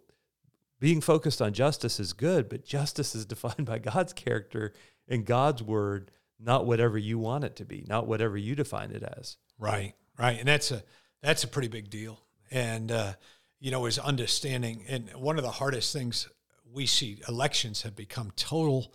being 0.83 0.99
focused 0.99 1.41
on 1.41 1.53
justice 1.53 1.97
is 1.97 2.11
good, 2.11 2.49
but 2.49 2.65
justice 2.65 3.15
is 3.15 3.25
defined 3.33 3.65
by 3.65 3.79
God's 3.79 4.11
character 4.11 4.73
and 5.07 5.25
God's 5.25 5.63
word, 5.63 6.11
not 6.37 6.65
whatever 6.65 6.97
you 6.97 7.17
want 7.17 7.45
it 7.45 7.55
to 7.55 7.63
be, 7.63 7.85
not 7.87 8.05
whatever 8.05 8.35
you 8.35 8.53
define 8.53 8.91
it 8.91 9.01
as. 9.01 9.37
Right, 9.57 9.93
right, 10.19 10.37
and 10.37 10.45
that's 10.45 10.71
a 10.71 10.83
that's 11.21 11.45
a 11.45 11.47
pretty 11.47 11.69
big 11.69 11.89
deal, 11.89 12.19
and 12.51 12.91
uh, 12.91 13.13
you 13.61 13.71
know, 13.71 13.85
is 13.85 13.97
understanding. 13.97 14.83
And 14.89 15.09
one 15.11 15.37
of 15.37 15.45
the 15.45 15.51
hardest 15.51 15.93
things 15.93 16.27
we 16.69 16.85
see 16.85 17.21
elections 17.29 17.83
have 17.83 17.95
become 17.95 18.33
total 18.35 18.93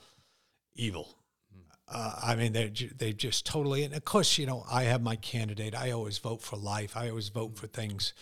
evil. 0.75 1.17
Uh, 1.91 2.17
I 2.23 2.35
mean, 2.35 2.53
they 2.53 2.71
they 2.99 3.15
just 3.15 3.47
totally. 3.47 3.85
And 3.85 3.95
of 3.95 4.05
course, 4.05 4.37
you 4.37 4.45
know, 4.45 4.63
I 4.71 4.83
have 4.83 5.01
my 5.01 5.17
candidate. 5.17 5.75
I 5.75 5.93
always 5.93 6.19
vote 6.19 6.43
for 6.43 6.59
life. 6.59 6.99
I 6.99 7.09
always 7.09 7.31
vote 7.31 7.57
for 7.57 7.67
things 7.67 8.13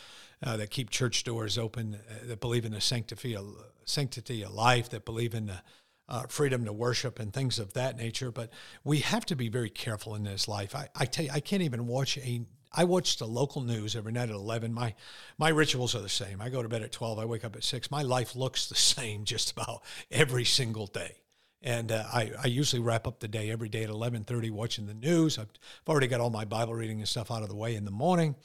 uh, 0.43 0.57
that 0.57 0.71
keep 0.71 0.91
church 0.91 1.25
doors 1.25 1.59
open, 1.59 1.95
uh, 1.95 2.27
that 2.27 2.41
believe 2.41 2.65
in 2.65 2.73
the 2.73 2.81
sanctity 2.81 3.35
of, 3.37 3.47
sanctity 3.85 4.43
of 4.43 4.53
life, 4.53 4.91
that 4.91 5.05
believe 5.05 5.35
in 5.35 5.47
the 5.47 5.63
uh, 6.09 6.23
freedom 6.29 6.65
to 6.65 6.73
worship 6.73 7.19
and 7.19 7.33
things 7.33 7.59
of 7.59 7.73
that 7.73 7.97
nature. 7.97 8.31
But 8.31 8.51
we 8.85 8.99
have 8.99 9.27
to 9.27 9.37
be 9.37 9.49
very 9.49 9.71
careful 9.71 10.15
in 10.15 10.25
this 10.25 10.47
life. 10.47 10.75
I, 10.75 10.89
I 10.95 11.07
tell 11.07 11.25
you, 11.25 11.31
I 11.33 11.41
can't 11.41 11.63
even 11.63 11.87
watch 11.87 12.19
a 12.19 12.47
I 12.79 12.85
watch 12.85 13.17
the 13.17 13.27
local 13.27 13.63
news 13.63 13.97
every 13.97 14.13
night 14.13 14.29
at 14.29 14.35
11. 14.35 14.75
My 14.75 14.95
my 15.39 15.49
rituals 15.49 15.95
are 15.95 16.01
the 16.01 16.09
same. 16.09 16.43
I 16.43 16.51
go 16.51 16.63
to 16.63 16.69
bed 16.69 16.83
at 16.83 16.93
12. 16.93 17.19
I 17.19 17.25
wake 17.25 17.45
up 17.45 17.57
at 17.57 17.65
6. 17.65 17.91
My 17.91 18.03
life 18.03 18.37
looks 18.37 18.69
the 18.69 18.75
same 18.75 19.25
just 19.25 19.53
about 19.53 19.83
every 20.11 20.45
single 20.45 20.87
day. 20.87 21.23
And 21.63 21.91
uh, 21.91 22.05
I, 22.13 22.33
I 22.45 22.47
usually 22.49 22.83
wrap 22.83 23.07
up 23.07 23.19
the 23.19 23.29
day 23.29 23.51
every 23.51 23.69
day 23.69 23.83
at 23.83 23.91
11:30 23.91 24.51
watching 24.51 24.87
the 24.87 24.95
news. 24.95 25.39
I've, 25.39 25.49
I've 25.49 25.89
already 25.89 26.07
got 26.07 26.21
all 26.21 26.31
my 26.31 26.45
Bible 26.45 26.75
reading 26.75 26.99
and 26.99 27.09
stuff 27.09 27.31
out 27.31 27.43
of 27.43 27.49
the 27.49 27.57
way 27.57 27.75
in 27.75 27.85
the 27.85 27.91
morning 27.91 28.37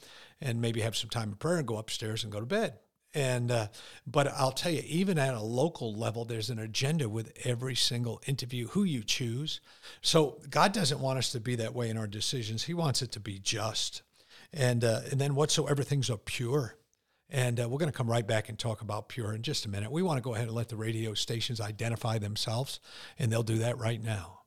and 0.42 0.60
maybe 0.60 0.80
have 0.80 0.96
some 0.96 1.10
time 1.10 1.32
of 1.32 1.38
prayer 1.38 1.58
and 1.58 1.66
go 1.66 1.78
upstairs 1.78 2.22
and 2.24 2.32
go 2.32 2.40
to 2.40 2.46
bed. 2.46 2.78
And 3.14 3.50
uh, 3.50 3.66
but 4.06 4.28
I'll 4.28 4.52
tell 4.52 4.72
you, 4.72 4.82
even 4.86 5.18
at 5.18 5.34
a 5.34 5.40
local 5.40 5.94
level, 5.94 6.24
there's 6.24 6.50
an 6.50 6.58
agenda 6.58 7.08
with 7.08 7.32
every 7.44 7.74
single 7.74 8.22
interview 8.26 8.68
who 8.68 8.84
you 8.84 9.02
choose. 9.02 9.60
So 10.00 10.40
God 10.48 10.72
doesn't 10.72 11.00
want 11.00 11.18
us 11.18 11.32
to 11.32 11.40
be 11.40 11.56
that 11.56 11.74
way 11.74 11.90
in 11.90 11.98
our 11.98 12.06
decisions. 12.06 12.64
He 12.64 12.74
wants 12.74 13.02
it 13.02 13.12
to 13.12 13.20
be 13.20 13.38
just 13.38 14.02
and 14.52 14.84
uh, 14.84 15.00
and 15.10 15.20
then 15.20 15.34
whatsoever 15.34 15.82
things 15.82 16.10
are 16.10 16.18
pure. 16.18 16.76
And 17.28 17.58
uh, 17.58 17.68
we're 17.68 17.78
going 17.78 17.90
to 17.90 17.96
come 17.96 18.10
right 18.10 18.26
back 18.26 18.50
and 18.50 18.58
talk 18.58 18.82
about 18.82 19.08
pure 19.08 19.32
in 19.32 19.42
just 19.42 19.64
a 19.64 19.70
minute. 19.70 19.90
We 19.90 20.02
want 20.02 20.18
to 20.18 20.22
go 20.22 20.34
ahead 20.34 20.48
and 20.48 20.54
let 20.54 20.68
the 20.68 20.76
radio 20.76 21.14
stations 21.14 21.62
identify 21.62 22.18
themselves, 22.18 22.78
and 23.18 23.32
they'll 23.32 23.42
do 23.42 23.58
that 23.58 23.78
right 23.78 24.02
now. 24.02 24.41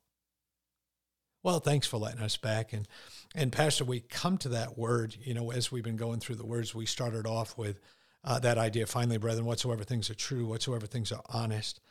Well, 1.46 1.60
thanks 1.60 1.86
for 1.86 1.98
letting 1.98 2.22
us 2.22 2.38
back. 2.38 2.74
And 2.74 2.88
and 3.36 3.52
Pastor, 3.52 3.86
we 3.86 4.00
come 4.00 4.40
to 4.40 4.50
that 4.50 4.80
word, 4.80 5.16
you 5.22 5.36
know, 5.36 5.52
as 5.52 5.72
we've 5.72 5.84
been 5.84 5.96
going 5.96 6.20
through 6.20 6.38
the 6.38 6.46
words, 6.46 6.74
we 6.74 6.88
started 6.88 7.28
off 7.28 7.56
with 7.56 7.80
uh, 8.24 8.40
that 8.40 8.58
idea, 8.58 8.88
finally, 8.88 9.20
brethren, 9.20 9.46
whatsoever 9.46 9.84
things 9.84 10.10
are 10.10 10.16
true, 10.16 10.48
whatsoever 10.48 10.88
things 10.88 11.12
are 11.12 11.22
honest, 11.30 11.82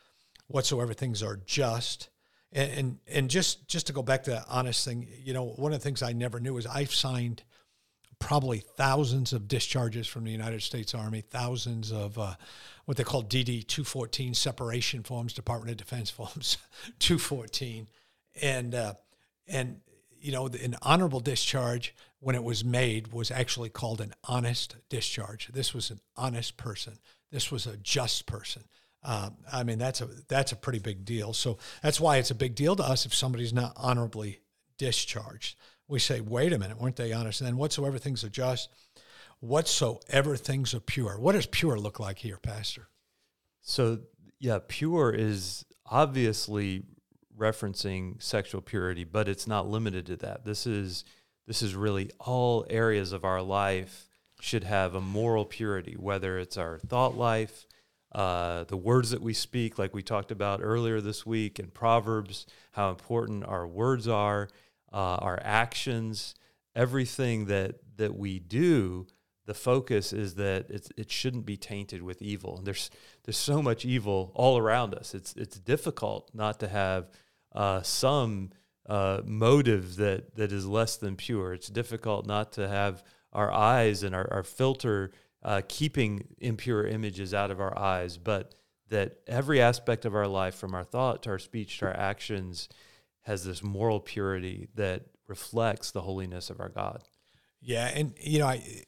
whatsoever 0.47 0.93
things 0.93 1.23
are 1.23 1.37
just. 1.45 2.09
And, 2.51 2.71
and 2.71 2.97
and 3.07 3.29
just 3.29 3.65
just 3.69 3.87
to 3.87 3.93
go 3.93 4.03
back 4.03 4.23
to 4.23 4.31
that 4.31 4.43
honest 4.49 4.83
thing, 4.83 5.07
you 5.23 5.33
know, 5.33 5.45
one 5.45 5.71
of 5.71 5.79
the 5.79 5.83
things 5.83 6.03
I 6.03 6.11
never 6.11 6.41
knew 6.41 6.57
is 6.57 6.67
I've 6.67 6.93
signed– 6.93 7.41
probably 8.19 8.59
thousands 8.59 9.33
of 9.33 9.47
discharges 9.47 10.07
from 10.07 10.23
the 10.23 10.31
United 10.31 10.61
States 10.61 10.93
Army, 10.95 11.21
thousands 11.21 11.91
of 11.91 12.17
uh, 12.17 12.33
what 12.85 12.97
they 12.97 13.03
call 13.03 13.21
DD 13.21 13.67
214 13.67 14.33
separation 14.33 15.03
forms, 15.03 15.33
Department 15.33 15.71
of 15.71 15.77
Defense 15.77 16.09
forms 16.11 16.57
214, 16.99 17.87
and 18.41 18.75
uh, 18.75 18.93
and 19.47 19.81
you 20.19 20.31
know 20.31 20.47
an 20.47 20.75
honorable 20.81 21.19
discharge 21.19 21.95
when 22.19 22.35
it 22.35 22.43
was 22.43 22.63
made 22.63 23.13
was 23.13 23.31
actually 23.31 23.69
called 23.69 24.01
an 24.01 24.13
honest 24.23 24.75
discharge. 24.89 25.47
This 25.53 25.73
was 25.73 25.91
an 25.91 25.99
honest 26.15 26.57
person. 26.57 26.99
This 27.31 27.51
was 27.51 27.67
a 27.67 27.77
just 27.77 28.25
person. 28.25 28.63
Uh, 29.03 29.29
I 29.51 29.63
mean 29.63 29.77
that's 29.77 30.01
a 30.01 30.07
that's 30.27 30.51
a 30.51 30.55
pretty 30.55 30.79
big 30.79 31.05
deal. 31.05 31.33
So 31.33 31.57
that's 31.81 31.99
why 31.99 32.17
it's 32.17 32.31
a 32.31 32.35
big 32.35 32.55
deal 32.55 32.75
to 32.75 32.83
us 32.83 33.05
if 33.05 33.13
somebody's 33.13 33.53
not 33.53 33.73
honorably 33.75 34.41
discharged 34.77 35.57
we 35.87 35.99
say, 35.99 36.21
wait 36.21 36.53
a 36.53 36.59
minute, 36.59 36.79
weren't 36.79 36.95
they 36.95 37.13
honest? 37.13 37.41
And 37.41 37.47
then 37.47 37.57
whatsoever 37.57 37.97
things 37.97 38.23
are 38.23 38.29
just, 38.29 38.69
whatsoever 39.39 40.35
things 40.35 40.73
are 40.73 40.79
pure. 40.79 41.19
What 41.19 41.33
does 41.33 41.45
pure 41.45 41.77
look 41.77 41.99
like 41.99 42.19
here, 42.19 42.37
Pastor? 42.37 42.87
So, 43.61 43.99
yeah, 44.39 44.59
pure 44.67 45.11
is 45.11 45.65
obviously 45.85 46.83
referencing 47.37 48.21
sexual 48.21 48.61
purity, 48.61 49.03
but 49.03 49.27
it's 49.27 49.47
not 49.47 49.67
limited 49.69 50.05
to 50.07 50.15
that. 50.17 50.45
This 50.45 50.65
is 50.65 51.03
this 51.47 51.61
is 51.61 51.75
really 51.75 52.09
all 52.19 52.65
areas 52.69 53.11
of 53.11 53.23
our 53.23 53.41
life 53.41 54.07
should 54.39 54.63
have 54.63 54.95
a 54.95 55.01
moral 55.01 55.45
purity, 55.45 55.95
whether 55.97 56.39
it's 56.39 56.57
our 56.57 56.79
thought 56.79 57.15
life, 57.15 57.67
uh, 58.11 58.63
the 58.63 58.77
words 58.77 59.11
that 59.11 59.21
we 59.21 59.33
speak, 59.33 59.77
like 59.77 59.93
we 59.93 60.01
talked 60.01 60.31
about 60.31 60.59
earlier 60.63 61.01
this 61.01 61.25
week 61.25 61.59
in 61.59 61.67
Proverbs, 61.67 62.45
how 62.71 62.89
important 62.89 63.45
our 63.45 63.67
words 63.67 64.07
are 64.07 64.49
uh, 64.95 65.17
our 65.19 65.39
actions, 65.43 66.35
everything 66.73 67.45
that 67.45 67.75
that 67.97 68.17
we 68.17 68.39
do, 68.39 69.05
the 69.45 69.53
focus 69.53 70.11
is 70.11 70.35
that 70.35 70.67
it's, 70.69 70.89
it 70.97 71.11
shouldn't 71.11 71.45
be 71.45 71.57
tainted 71.57 72.01
with 72.01 72.21
evil. 72.21 72.57
And 72.57 72.65
there's 72.65 72.89
there's 73.23 73.37
so 73.37 73.61
much 73.61 73.85
evil 73.85 74.31
all 74.33 74.57
around 74.57 74.95
us. 74.95 75.13
It's 75.13 75.33
it's 75.33 75.59
difficult 75.59 76.31
not 76.33 76.59
to 76.61 76.67
have 76.69 77.09
uh, 77.55 77.81
some 77.81 78.51
uh, 78.87 79.21
motive 79.25 79.95
that 79.95 80.35
that 80.35 80.51
is 80.51 80.67
less 80.67 80.97
than 80.97 81.15
pure. 81.15 81.53
It's 81.53 81.69
difficult 81.69 82.27
not 82.27 82.51
to 82.53 82.67
have 82.67 83.03
our 83.33 83.51
eyes 83.51 84.03
and 84.03 84.13
our, 84.13 84.31
our 84.31 84.43
filter 84.43 85.11
uh, 85.41 85.61
keeping 85.67 86.27
impure 86.39 86.85
images 86.85 87.33
out 87.33 87.51
of 87.51 87.59
our 87.59 87.77
eyes, 87.77 88.17
but 88.17 88.53
that 88.89 89.17
every 89.27 89.61
aspect 89.61 90.05
of 90.05 90.13
our 90.13 90.27
life, 90.27 90.55
from 90.55 90.75
our 90.75 90.83
thought 90.83 91.23
to 91.23 91.31
our 91.31 91.39
speech 91.39 91.79
to 91.79 91.87
our 91.87 91.97
actions, 91.97 92.69
has 93.21 93.43
this 93.43 93.63
moral 93.63 93.99
purity 93.99 94.67
that 94.75 95.05
reflects 95.27 95.91
the 95.91 96.01
holiness 96.01 96.49
of 96.49 96.59
our 96.59 96.69
God. 96.69 97.01
Yeah, 97.59 97.87
and 97.87 98.13
you 98.21 98.39
know, 98.39 98.47
I 98.47 98.83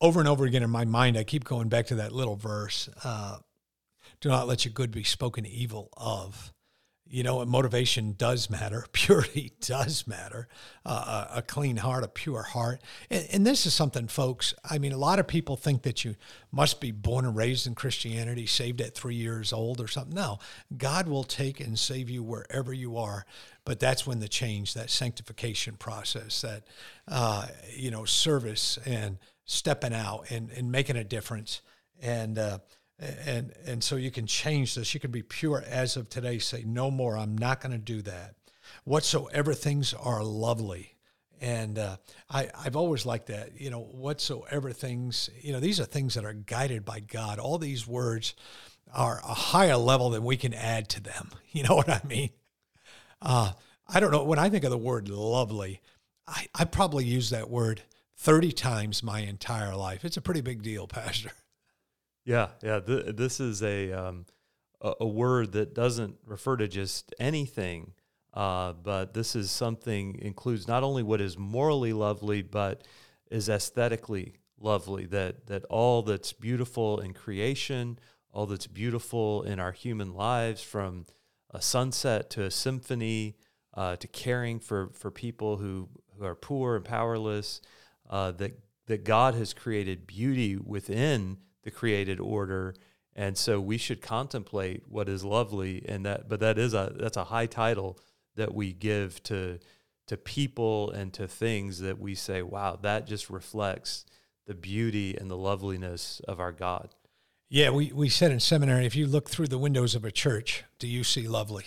over 0.00 0.20
and 0.20 0.28
over 0.28 0.46
again 0.46 0.62
in 0.62 0.70
my 0.70 0.84
mind, 0.86 1.16
I 1.18 1.24
keep 1.24 1.44
going 1.44 1.68
back 1.68 1.86
to 1.88 1.96
that 1.96 2.12
little 2.12 2.36
verse: 2.36 2.88
uh, 3.04 3.38
"Do 4.20 4.30
not 4.30 4.48
let 4.48 4.64
your 4.64 4.72
good 4.72 4.90
be 4.90 5.04
spoken 5.04 5.44
evil 5.44 5.90
of." 5.96 6.53
You 7.14 7.22
know, 7.22 7.44
motivation 7.44 8.12
does 8.18 8.50
matter. 8.50 8.86
Purity 8.92 9.52
does 9.60 10.04
matter. 10.04 10.48
Uh, 10.84 11.26
a, 11.36 11.42
clean 11.42 11.76
heart, 11.76 12.02
a 12.02 12.08
pure 12.08 12.42
heart. 12.42 12.82
And, 13.08 13.28
and, 13.30 13.46
this 13.46 13.66
is 13.66 13.72
something, 13.72 14.08
folks. 14.08 14.52
I 14.68 14.78
mean, 14.78 14.90
a 14.90 14.98
lot 14.98 15.20
of 15.20 15.28
people 15.28 15.56
think 15.56 15.82
that 15.82 16.04
you 16.04 16.16
must 16.50 16.80
be 16.80 16.90
born 16.90 17.24
and 17.24 17.36
raised 17.36 17.68
in 17.68 17.76
Christianity, 17.76 18.46
saved 18.46 18.80
at 18.80 18.96
three 18.96 19.14
years 19.14 19.52
old 19.52 19.80
or 19.80 19.86
something. 19.86 20.12
No, 20.12 20.40
God 20.76 21.06
will 21.06 21.22
take 21.22 21.60
and 21.60 21.78
save 21.78 22.10
you 22.10 22.24
wherever 22.24 22.72
you 22.72 22.96
are. 22.96 23.24
But 23.64 23.78
that's 23.78 24.04
when 24.04 24.18
the 24.18 24.28
change, 24.28 24.74
that 24.74 24.90
sanctification 24.90 25.76
process, 25.76 26.40
that, 26.40 26.64
uh, 27.06 27.46
you 27.76 27.92
know, 27.92 28.04
service 28.04 28.76
and 28.84 29.18
stepping 29.44 29.94
out 29.94 30.32
and, 30.32 30.50
and 30.50 30.72
making 30.72 30.96
a 30.96 31.04
difference. 31.04 31.62
And, 32.02 32.40
uh, 32.40 32.58
and 32.98 33.52
and 33.66 33.82
so 33.82 33.96
you 33.96 34.10
can 34.10 34.26
change 34.26 34.74
this. 34.74 34.94
You 34.94 35.00
can 35.00 35.10
be 35.10 35.22
pure 35.22 35.64
as 35.66 35.96
of 35.96 36.08
today 36.08 36.38
say 36.38 36.64
no 36.66 36.90
more. 36.90 37.16
I'm 37.16 37.36
not 37.36 37.60
going 37.60 37.72
to 37.72 37.78
do 37.78 38.02
that. 38.02 38.34
Whatsoever 38.84 39.54
things 39.54 39.94
are 39.94 40.22
lovely. 40.22 40.90
And 41.40 41.78
uh, 41.78 41.96
I, 42.30 42.48
i've 42.64 42.76
always 42.76 43.04
liked 43.04 43.26
that 43.26 43.60
you 43.60 43.68
know 43.68 43.80
whatsoever 43.80 44.72
things 44.72 45.28
you 45.42 45.52
know 45.52 45.60
these 45.60 45.80
are 45.80 45.84
things 45.84 46.14
that 46.14 46.24
are 46.24 46.32
guided 46.32 46.84
by 46.84 47.00
god. 47.00 47.38
All 47.38 47.58
these 47.58 47.86
words 47.86 48.34
are 48.92 49.20
a 49.24 49.34
higher 49.34 49.76
level 49.76 50.10
than 50.10 50.24
we 50.24 50.36
can 50.36 50.54
add 50.54 50.88
to 50.90 51.02
them. 51.02 51.30
You 51.52 51.62
know 51.62 51.76
what 51.76 51.88
i 51.88 52.00
mean? 52.08 52.30
Uh, 53.22 53.52
i 53.86 54.00
don't 54.00 54.10
know. 54.10 54.24
When 54.24 54.38
i 54.38 54.48
think 54.48 54.64
of 54.64 54.70
the 54.70 54.78
word 54.78 55.08
lovely 55.08 55.80
I, 56.26 56.46
I 56.54 56.64
probably 56.64 57.04
use 57.04 57.30
that 57.30 57.50
word 57.50 57.82
30 58.16 58.52
times 58.52 59.02
my 59.02 59.20
entire 59.20 59.76
life. 59.76 60.04
It's 60.04 60.16
a 60.16 60.22
pretty 60.22 60.40
big 60.40 60.62
deal 60.62 60.86
pastor 60.88 61.32
yeah, 62.24 62.48
yeah. 62.62 62.80
Th- 62.80 63.14
this 63.16 63.40
is 63.40 63.62
a, 63.62 63.92
um, 63.92 64.26
a, 64.80 64.94
a 65.00 65.06
word 65.06 65.52
that 65.52 65.74
doesn't 65.74 66.16
refer 66.26 66.56
to 66.56 66.68
just 66.68 67.14
anything, 67.18 67.92
Uh, 68.34 68.72
but 68.72 69.14
this 69.14 69.36
is 69.36 69.50
something 69.50 70.18
includes 70.20 70.66
not 70.66 70.82
only 70.82 71.02
what 71.04 71.20
is 71.20 71.38
morally 71.38 71.92
lovely, 71.92 72.42
but 72.42 72.82
is 73.30 73.48
aesthetically 73.48 74.34
lovely. 74.58 75.06
That 75.06 75.46
that 75.46 75.64
all 75.70 76.02
that's 76.02 76.32
beautiful 76.34 77.00
in 77.00 77.14
creation, 77.14 77.98
all 78.32 78.46
that's 78.46 78.66
beautiful 78.66 79.42
in 79.44 79.60
our 79.60 79.72
human 79.72 80.14
lives, 80.14 80.62
from 80.62 81.06
a 81.50 81.60
sunset 81.62 82.28
to 82.30 82.42
a 82.44 82.50
symphony, 82.50 83.36
uh, 83.74 83.96
to 83.96 84.08
caring 84.08 84.60
for 84.60 84.90
for 84.94 85.10
people 85.12 85.58
who 85.58 85.88
who 86.18 86.24
are 86.24 86.34
poor 86.36 86.76
and 86.76 86.84
powerless. 86.84 87.60
Uh, 88.10 88.32
that 88.32 88.52
that 88.86 89.04
God 89.04 89.34
has 89.34 89.54
created 89.54 90.06
beauty 90.06 90.56
within 90.56 91.38
the 91.64 91.70
created 91.70 92.20
order, 92.20 92.74
and 93.16 93.36
so 93.36 93.60
we 93.60 93.78
should 93.78 94.00
contemplate 94.00 94.82
what 94.88 95.08
is 95.08 95.24
lovely. 95.24 95.84
And 95.88 96.06
that, 96.06 96.28
but 96.28 96.40
that 96.40 96.58
is 96.58 96.74
a 96.74 96.92
that's 96.94 97.16
a 97.16 97.24
high 97.24 97.46
title 97.46 97.98
that 98.36 98.54
we 98.54 98.72
give 98.72 99.22
to 99.24 99.58
to 100.06 100.16
people 100.16 100.90
and 100.90 101.12
to 101.14 101.26
things 101.26 101.80
that 101.80 101.98
we 101.98 102.14
say, 102.14 102.42
wow, 102.42 102.78
that 102.82 103.06
just 103.06 103.30
reflects 103.30 104.04
the 104.46 104.54
beauty 104.54 105.16
and 105.16 105.30
the 105.30 105.36
loveliness 105.36 106.20
of 106.28 106.38
our 106.38 106.52
God. 106.52 106.90
Yeah, 107.48 107.70
we, 107.70 107.92
we 107.92 108.08
said 108.08 108.30
in 108.30 108.40
seminary, 108.40 108.84
if 108.84 108.96
you 108.96 109.06
look 109.06 109.30
through 109.30 109.46
the 109.48 109.58
windows 109.58 109.94
of 109.94 110.04
a 110.04 110.10
church, 110.10 110.64
do 110.78 110.86
you 110.86 111.04
see 111.04 111.28
lovely? 111.28 111.64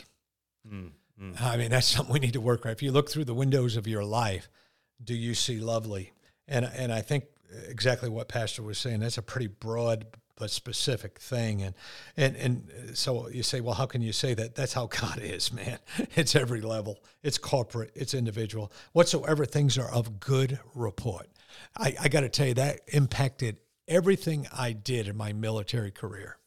Mm, 0.72 0.92
mm. 1.20 1.42
I 1.42 1.58
mean, 1.58 1.72
that's 1.72 1.88
something 1.96 2.14
we 2.14 2.20
need 2.20 2.34
to 2.34 2.42
work 2.42 2.66
on. 2.66 2.72
If 2.72 2.84
you 2.84 2.92
look 2.92 3.10
through 3.10 3.26
the 3.26 3.34
windows 3.34 3.76
of 3.76 3.88
your 3.88 4.04
life, 4.04 4.50
do 5.04 5.16
you 5.16 5.34
see 5.34 5.60
lovely? 5.60 6.14
And 6.48 6.66
and 6.66 6.94
I 6.94 7.02
think 7.02 7.26
exactly 7.68 8.10
what 8.10 8.28
Pastor 8.28 8.64
was 8.64 8.78
saying. 8.78 9.00
That's 9.00 9.18
a 9.18 9.22
pretty 9.22 9.48
broad 9.48 10.06
but 10.38 10.52
specific 10.52 11.20
thing. 11.20 11.64
And 11.64 11.76
and 12.16 12.36
and 12.36 12.98
so 12.98 13.28
you 13.30 13.44
say, 13.44 13.60
well, 13.60 13.74
how 13.74 13.86
can 13.86 14.02
you 14.02 14.14
say 14.14 14.34
that? 14.36 14.56
That's 14.56 14.74
how 14.74 14.88
God 14.88 15.20
is, 15.22 15.52
man. 15.52 15.80
It's 16.16 16.36
every 16.36 16.62
level. 16.62 17.00
It's 17.24 17.38
corporate. 17.38 17.92
It's 17.96 18.14
individual. 18.14 18.72
Whatsoever 18.94 19.46
things 19.46 19.78
are 19.78 19.90
of 19.90 20.20
good 20.20 20.60
report. 20.74 21.28
I, 21.78 21.96
I 22.00 22.08
got 22.08 22.22
to 22.22 22.30
tell 22.30 22.48
you 22.48 22.54
that 22.56 22.82
impacted 22.88 23.58
everything 23.88 24.48
I 24.56 24.74
did 24.74 25.08
in 25.08 25.16
my 25.16 25.34
military 25.34 25.92
career. 25.92 26.38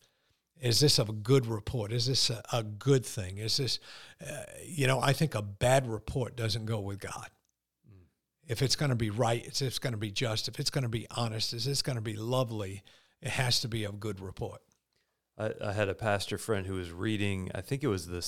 Is 0.60 0.80
this 0.80 0.98
a 0.98 1.04
good 1.04 1.46
report? 1.46 1.90
Is 1.90 2.06
this 2.06 2.30
a, 2.30 2.42
a 2.52 2.62
good 2.62 3.04
thing? 3.06 3.38
Is 3.38 3.56
this, 3.56 3.78
uh, 4.20 4.42
you 4.64 4.86
know, 4.86 5.00
I 5.00 5.12
think 5.14 5.34
a 5.34 5.42
bad 5.42 5.86
report 5.86 6.36
doesn't 6.36 6.66
go 6.66 6.80
with 6.80 7.00
God 7.00 7.30
if 8.50 8.62
it's 8.62 8.74
going 8.74 8.88
to 8.88 8.96
be 8.96 9.10
right, 9.10 9.46
if 9.46 9.62
it's 9.62 9.78
going 9.78 9.92
to 9.92 9.98
be 9.98 10.10
just, 10.10 10.48
if 10.48 10.58
it's 10.58 10.70
going 10.70 10.82
to 10.82 10.88
be 10.88 11.06
honest, 11.12 11.54
is 11.54 11.68
it's 11.68 11.82
going 11.82 11.94
to 11.94 12.02
be 12.02 12.16
lovely, 12.16 12.82
it 13.22 13.30
has 13.30 13.60
to 13.60 13.68
be 13.68 13.84
of 13.84 14.00
good 14.00 14.18
report. 14.18 14.60
I, 15.38 15.52
I, 15.64 15.72
had 15.72 15.88
a 15.88 15.94
pastor 15.94 16.36
friend 16.36 16.66
who 16.66 16.74
was 16.74 16.90
reading, 16.90 17.52
I 17.54 17.60
think 17.60 17.84
it 17.84 17.86
was 17.86 18.08
the 18.08 18.18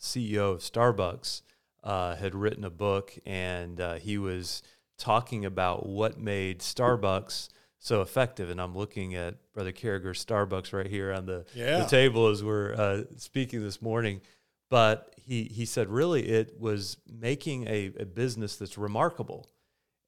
CEO 0.00 0.52
of 0.52 0.60
Starbucks, 0.62 1.42
uh, 1.84 2.16
had 2.16 2.34
written 2.34 2.64
a 2.64 2.70
book, 2.70 3.16
and 3.24 3.80
uh, 3.80 3.94
he 3.94 4.18
was 4.18 4.64
talking 4.98 5.44
about 5.44 5.86
what 5.86 6.18
made 6.18 6.58
Starbucks 6.58 7.48
so 7.78 8.02
effective. 8.02 8.50
And 8.50 8.60
I'm 8.60 8.76
looking 8.76 9.14
at 9.14 9.36
Brother 9.52 9.70
Carragher's 9.70 10.24
Starbucks 10.24 10.72
right 10.72 10.88
here 10.88 11.12
on 11.12 11.26
the, 11.26 11.46
yeah. 11.54 11.78
the 11.78 11.86
table 11.86 12.26
as 12.26 12.42
we're 12.42 12.74
uh, 12.74 13.02
speaking 13.16 13.62
this 13.62 13.80
morning. 13.80 14.22
But 14.70 15.14
he, 15.16 15.44
he 15.44 15.64
said, 15.66 15.88
really, 15.88 16.28
it 16.28 16.58
was 16.58 16.96
making 17.08 17.68
a, 17.68 17.92
a 18.00 18.04
business 18.04 18.56
that's 18.56 18.76
remarkable 18.76 19.46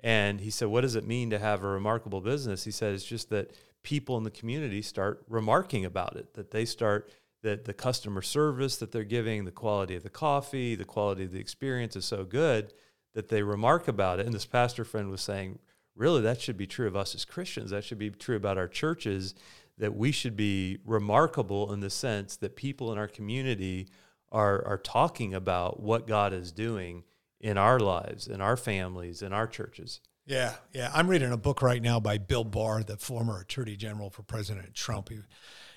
and 0.02 0.40
he 0.40 0.50
said, 0.50 0.68
What 0.68 0.82
does 0.82 0.94
it 0.94 1.06
mean 1.06 1.30
to 1.30 1.38
have 1.38 1.62
a 1.62 1.68
remarkable 1.68 2.20
business? 2.20 2.64
He 2.64 2.70
said, 2.70 2.94
It's 2.94 3.04
just 3.04 3.30
that 3.30 3.52
people 3.82 4.16
in 4.16 4.24
the 4.24 4.30
community 4.30 4.82
start 4.82 5.24
remarking 5.28 5.84
about 5.84 6.16
it, 6.16 6.34
that 6.34 6.50
they 6.50 6.64
start, 6.64 7.10
that 7.42 7.64
the 7.64 7.74
customer 7.74 8.22
service 8.22 8.76
that 8.78 8.92
they're 8.92 9.04
giving, 9.04 9.44
the 9.44 9.50
quality 9.50 9.96
of 9.96 10.02
the 10.02 10.10
coffee, 10.10 10.74
the 10.74 10.84
quality 10.84 11.24
of 11.24 11.32
the 11.32 11.40
experience 11.40 11.96
is 11.96 12.04
so 12.04 12.24
good 12.24 12.72
that 13.14 13.28
they 13.28 13.42
remark 13.42 13.88
about 13.88 14.20
it. 14.20 14.26
And 14.26 14.34
this 14.34 14.46
pastor 14.46 14.84
friend 14.84 15.10
was 15.10 15.22
saying, 15.22 15.58
Really, 15.96 16.22
that 16.22 16.40
should 16.40 16.56
be 16.56 16.66
true 16.66 16.86
of 16.86 16.96
us 16.96 17.14
as 17.14 17.24
Christians. 17.24 17.70
That 17.70 17.84
should 17.84 17.98
be 17.98 18.10
true 18.10 18.36
about 18.36 18.58
our 18.58 18.68
churches, 18.68 19.34
that 19.76 19.94
we 19.94 20.12
should 20.12 20.36
be 20.36 20.78
remarkable 20.84 21.72
in 21.72 21.80
the 21.80 21.90
sense 21.90 22.36
that 22.36 22.56
people 22.56 22.92
in 22.92 22.98
our 22.98 23.08
community 23.08 23.88
are, 24.32 24.64
are 24.66 24.78
talking 24.78 25.34
about 25.34 25.80
what 25.80 26.06
God 26.06 26.32
is 26.32 26.52
doing 26.52 27.02
in 27.40 27.56
our 27.56 27.80
lives, 27.80 28.26
in 28.26 28.40
our 28.40 28.56
families, 28.56 29.22
in 29.22 29.32
our 29.32 29.46
churches. 29.46 30.00
Yeah, 30.26 30.54
yeah. 30.72 30.90
I'm 30.94 31.08
reading 31.08 31.32
a 31.32 31.36
book 31.36 31.62
right 31.62 31.82
now 31.82 31.98
by 31.98 32.18
Bill 32.18 32.44
Barr, 32.44 32.82
the 32.82 32.96
former 32.96 33.40
Attorney 33.40 33.76
General 33.76 34.10
for 34.10 34.22
President 34.22 34.74
Trump, 34.74 35.10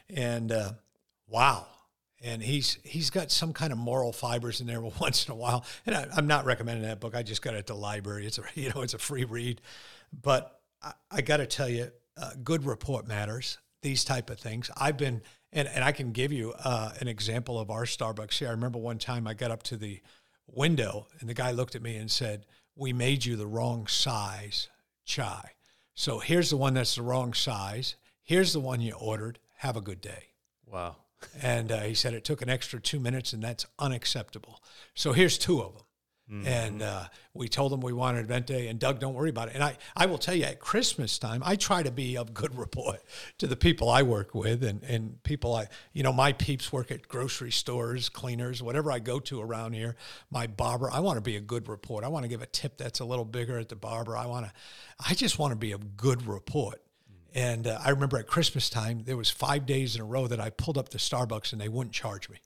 and 0.10 0.52
uh, 0.52 0.74
wow, 1.28 1.66
and 2.22 2.44
he's 2.44 2.78
he's 2.84 3.10
got 3.10 3.32
some 3.32 3.54
kind 3.54 3.72
of 3.72 3.80
moral 3.80 4.12
fibers 4.12 4.62
in 4.62 4.68
there 4.68 4.82
once 5.00 5.26
in 5.28 5.32
a 5.32 5.36
while. 5.36 5.66
And 5.86 5.96
I, 5.96 6.08
am 6.18 6.28
not 6.28 6.46
recommending 6.46 6.84
that 6.88 7.00
book. 7.00 7.16
I 7.16 7.24
just 7.24 7.42
got 7.42 7.56
it 7.56 7.60
at 7.60 7.68
the 7.68 7.76
library. 7.76 8.28
It's 8.28 8.38
a 8.38 8.44
you 8.56 8.72
know 8.74 8.82
it's 8.82 8.94
a 8.94 9.00
free 9.00 9.24
read, 9.24 9.62
but 10.22 10.60
I, 10.82 10.94
I 11.10 11.22
got 11.22 11.38
to 11.38 11.48
tell 11.48 11.70
you, 11.70 11.92
uh, 12.18 12.32
good 12.44 12.66
report 12.66 13.08
matters. 13.08 13.58
These 13.82 14.06
type 14.06 14.30
of 14.30 14.40
things. 14.40 14.70
I've 14.78 14.98
been 14.98 15.22
and 15.52 15.68
and 15.68 15.84
I 15.84 15.92
can 15.92 16.12
give 16.12 16.32
you 16.32 16.54
uh, 16.64 16.92
an 17.00 17.08
example 17.08 17.58
of 17.60 17.72
our 17.72 17.86
Starbucks 17.86 18.38
here. 18.38 18.50
I 18.50 18.52
remember 18.52 18.80
one 18.80 18.98
time 18.98 19.26
I 19.26 19.34
got 19.34 19.52
up 19.52 19.64
to 19.64 19.78
the 19.78 20.02
window 20.48 21.08
and 21.20 21.30
the 21.30 21.34
guy 21.34 21.52
looked 21.52 21.76
at 21.76 21.82
me 21.82 21.96
and 21.96 22.10
said, 22.10 22.46
We 22.76 22.94
made 22.94 23.26
you 23.26 23.36
the 23.36 23.48
wrong 23.48 23.88
size 23.88 24.70
chai. 25.06 25.52
So 25.96 26.20
here's 26.20 26.50
the 26.50 26.58
one 26.58 26.74
that's 26.74 26.96
the 26.96 27.02
wrong 27.02 27.34
size. 27.34 27.96
Here's 28.22 28.54
the 28.54 28.60
one 28.60 28.82
you 28.82 28.94
ordered. 28.94 29.40
Have 29.58 29.76
a 29.78 29.82
good 29.82 30.02
day. 30.02 30.30
Wow. 30.66 30.96
and 31.42 31.72
uh, 31.72 31.82
he 31.82 31.94
said 31.94 32.14
it 32.14 32.24
took 32.24 32.42
an 32.42 32.50
extra 32.50 32.82
two 32.82 33.00
minutes 33.00 33.32
and 33.34 33.44
that's 33.44 33.66
unacceptable. 33.80 34.62
So 34.96 35.14
here's 35.14 35.38
two 35.38 35.62
of 35.62 35.74
them. 35.74 35.84
Mm-hmm. 36.32 36.48
And 36.48 36.82
uh, 36.82 37.04
we 37.34 37.50
told 37.50 37.74
them 37.74 37.82
we 37.82 37.92
wanted 37.92 38.28
Venti, 38.28 38.68
and 38.68 38.80
Doug, 38.80 39.00
don't 39.00 39.14
worry 39.14 39.30
about 39.30 39.50
it. 39.50 39.56
And 39.56 39.64
I, 39.64 39.78
I 39.96 40.06
will 40.06 40.18
tell 40.18 40.34
you, 40.34 40.46
at 40.46 40.60
Christmas 40.60 41.20
time, 41.20 41.44
I 41.46 41.58
try 41.58 41.84
to 41.84 41.92
be 41.92 42.18
of 42.18 42.34
good 42.34 42.58
report 42.58 43.04
to 43.40 43.48
the 43.48 43.58
people 43.58 43.90
I 43.90 44.04
work 44.04 44.34
with, 44.34 44.64
and, 44.64 44.82
and 44.84 45.22
people 45.24 45.54
I, 45.54 45.68
you 45.92 46.02
know, 46.02 46.14
my 46.14 46.32
peeps 46.32 46.72
work 46.72 46.92
at 46.92 47.10
grocery 47.10 47.52
stores, 47.52 48.08
cleaners, 48.08 48.64
whatever 48.64 48.92
I 48.92 49.00
go 49.00 49.20
to 49.20 49.42
around 49.42 49.74
here. 49.74 49.98
My 50.32 50.48
barber, 50.48 50.90
I 50.90 51.02
want 51.02 51.18
to 51.18 51.22
be 51.22 51.36
a 51.36 51.42
good 51.42 51.68
report. 51.68 52.06
I 52.06 52.08
want 52.08 52.24
to 52.24 52.30
give 52.30 52.42
a 52.42 52.48
tip 52.48 52.78
that's 52.78 53.02
a 53.02 53.06
little 53.06 53.26
bigger 53.26 53.60
at 53.60 53.68
the 53.68 53.76
barber. 53.76 54.16
I 54.16 54.26
want 54.26 54.46
to, 54.46 54.54
I 55.06 55.14
just 55.16 55.38
want 55.38 55.52
to 55.52 55.58
be 55.58 55.74
a 55.74 55.78
good 55.78 56.26
report. 56.26 56.82
Mm-hmm. 57.12 57.38
And 57.38 57.68
uh, 57.68 57.80
I 57.84 57.90
remember 57.90 58.18
at 58.18 58.28
Christmas 58.28 58.70
time, 58.70 59.04
there 59.04 59.18
was 59.18 59.30
five 59.30 59.66
days 59.66 59.96
in 59.96 60.02
a 60.02 60.06
row 60.06 60.28
that 60.28 60.40
I 60.40 60.52
pulled 60.52 60.78
up 60.78 60.88
to 60.90 60.98
Starbucks 60.98 61.52
and 61.52 61.60
they 61.60 61.70
wouldn't 61.70 61.94
charge 61.94 62.30
me. 62.30 62.38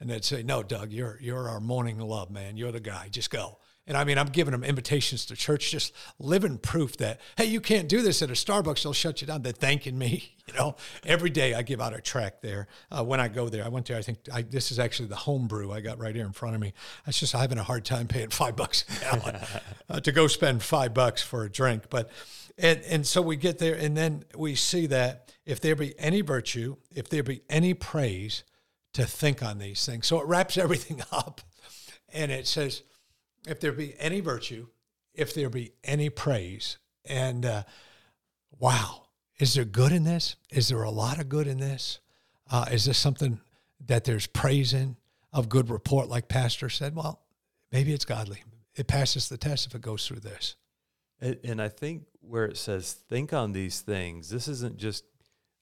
And 0.00 0.08
they'd 0.08 0.24
say, 0.24 0.42
"No, 0.42 0.62
Doug, 0.62 0.92
you're 0.92 1.18
you're 1.20 1.48
our 1.48 1.60
morning 1.60 1.98
love, 1.98 2.30
man. 2.30 2.56
You're 2.56 2.72
the 2.72 2.80
guy. 2.80 3.08
Just 3.10 3.30
go." 3.30 3.58
And 3.88 3.96
I 3.96 4.04
mean, 4.04 4.18
I'm 4.18 4.26
giving 4.26 4.52
them 4.52 4.62
invitations 4.62 5.24
to 5.26 5.34
church, 5.34 5.70
just 5.70 5.94
living 6.18 6.58
proof 6.58 6.98
that 6.98 7.20
hey, 7.38 7.46
you 7.46 7.60
can't 7.60 7.88
do 7.88 8.02
this 8.02 8.20
at 8.20 8.28
a 8.28 8.34
Starbucks; 8.34 8.82
they'll 8.82 8.92
shut 8.92 9.22
you 9.22 9.26
down. 9.26 9.42
They're 9.42 9.52
thanking 9.52 9.98
me. 9.98 10.34
You 10.48 10.54
know, 10.54 10.76
every 11.04 11.28
day 11.28 11.52
I 11.52 11.60
give 11.60 11.78
out 11.78 11.94
a 11.94 12.00
track 12.00 12.40
there 12.40 12.68
uh, 12.90 13.04
when 13.04 13.20
I 13.20 13.28
go 13.28 13.50
there. 13.50 13.66
I 13.66 13.68
went 13.68 13.84
there. 13.84 13.98
I 13.98 14.00
think 14.00 14.20
I, 14.32 14.40
this 14.40 14.72
is 14.72 14.78
actually 14.78 15.08
the 15.08 15.16
homebrew 15.16 15.70
I 15.72 15.82
got 15.82 15.98
right 15.98 16.14
here 16.14 16.24
in 16.24 16.32
front 16.32 16.54
of 16.54 16.62
me. 16.62 16.72
It's 17.06 17.20
just 17.20 17.34
having 17.34 17.58
a 17.58 17.62
hard 17.62 17.84
time 17.84 18.06
paying 18.06 18.30
five 18.30 18.56
bucks 18.56 18.86
a 18.88 19.00
gallon 19.00 19.36
uh, 19.90 20.00
to 20.00 20.10
go 20.10 20.26
spend 20.26 20.62
five 20.62 20.94
bucks 20.94 21.22
for 21.22 21.44
a 21.44 21.50
drink, 21.50 21.90
but. 21.90 22.10
And, 22.56 22.82
and 22.88 23.06
so 23.06 23.22
we 23.22 23.36
get 23.36 23.58
there, 23.58 23.74
and 23.74 23.96
then 23.96 24.24
we 24.36 24.56
see 24.56 24.86
that 24.86 25.32
if 25.44 25.60
there 25.60 25.76
be 25.76 25.94
any 25.98 26.22
virtue, 26.22 26.76
if 26.92 27.08
there 27.08 27.22
be 27.22 27.42
any 27.48 27.72
praise, 27.72 28.42
to 28.94 29.04
think 29.04 29.42
on 29.42 29.58
these 29.58 29.84
things. 29.84 30.06
So 30.06 30.20
it 30.20 30.26
wraps 30.26 30.58
everything 30.58 31.02
up 31.12 31.40
and 32.12 32.32
it 32.32 32.46
says, 32.46 32.82
if 33.46 33.60
there 33.60 33.72
be 33.72 33.94
any 33.98 34.20
virtue, 34.20 34.66
if 35.14 35.34
there 35.34 35.50
be 35.50 35.72
any 35.84 36.10
praise, 36.10 36.78
and 37.04 37.44
uh, 37.44 37.62
wow, 38.58 39.06
is 39.38 39.54
there 39.54 39.64
good 39.64 39.92
in 39.92 40.04
this? 40.04 40.36
Is 40.50 40.68
there 40.68 40.82
a 40.82 40.90
lot 40.90 41.18
of 41.18 41.28
good 41.28 41.46
in 41.46 41.58
this? 41.58 42.00
Uh, 42.50 42.66
is 42.70 42.84
this 42.84 42.98
something 42.98 43.40
that 43.86 44.04
there's 44.04 44.26
praise 44.26 44.72
in 44.72 44.96
of 45.32 45.48
good 45.48 45.70
report, 45.70 46.08
like 46.08 46.28
Pastor 46.28 46.68
said? 46.68 46.94
Well, 46.94 47.20
maybe 47.70 47.92
it's 47.92 48.04
godly. 48.04 48.42
It 48.74 48.86
passes 48.86 49.28
the 49.28 49.38
test 49.38 49.66
if 49.66 49.74
it 49.74 49.80
goes 49.80 50.06
through 50.06 50.20
this. 50.20 50.56
And 51.20 51.60
I 51.60 51.68
think 51.68 52.04
where 52.20 52.44
it 52.44 52.56
says, 52.56 52.92
think 52.92 53.32
on 53.32 53.52
these 53.52 53.80
things, 53.80 54.30
this 54.30 54.46
isn't 54.46 54.76
just 54.76 55.04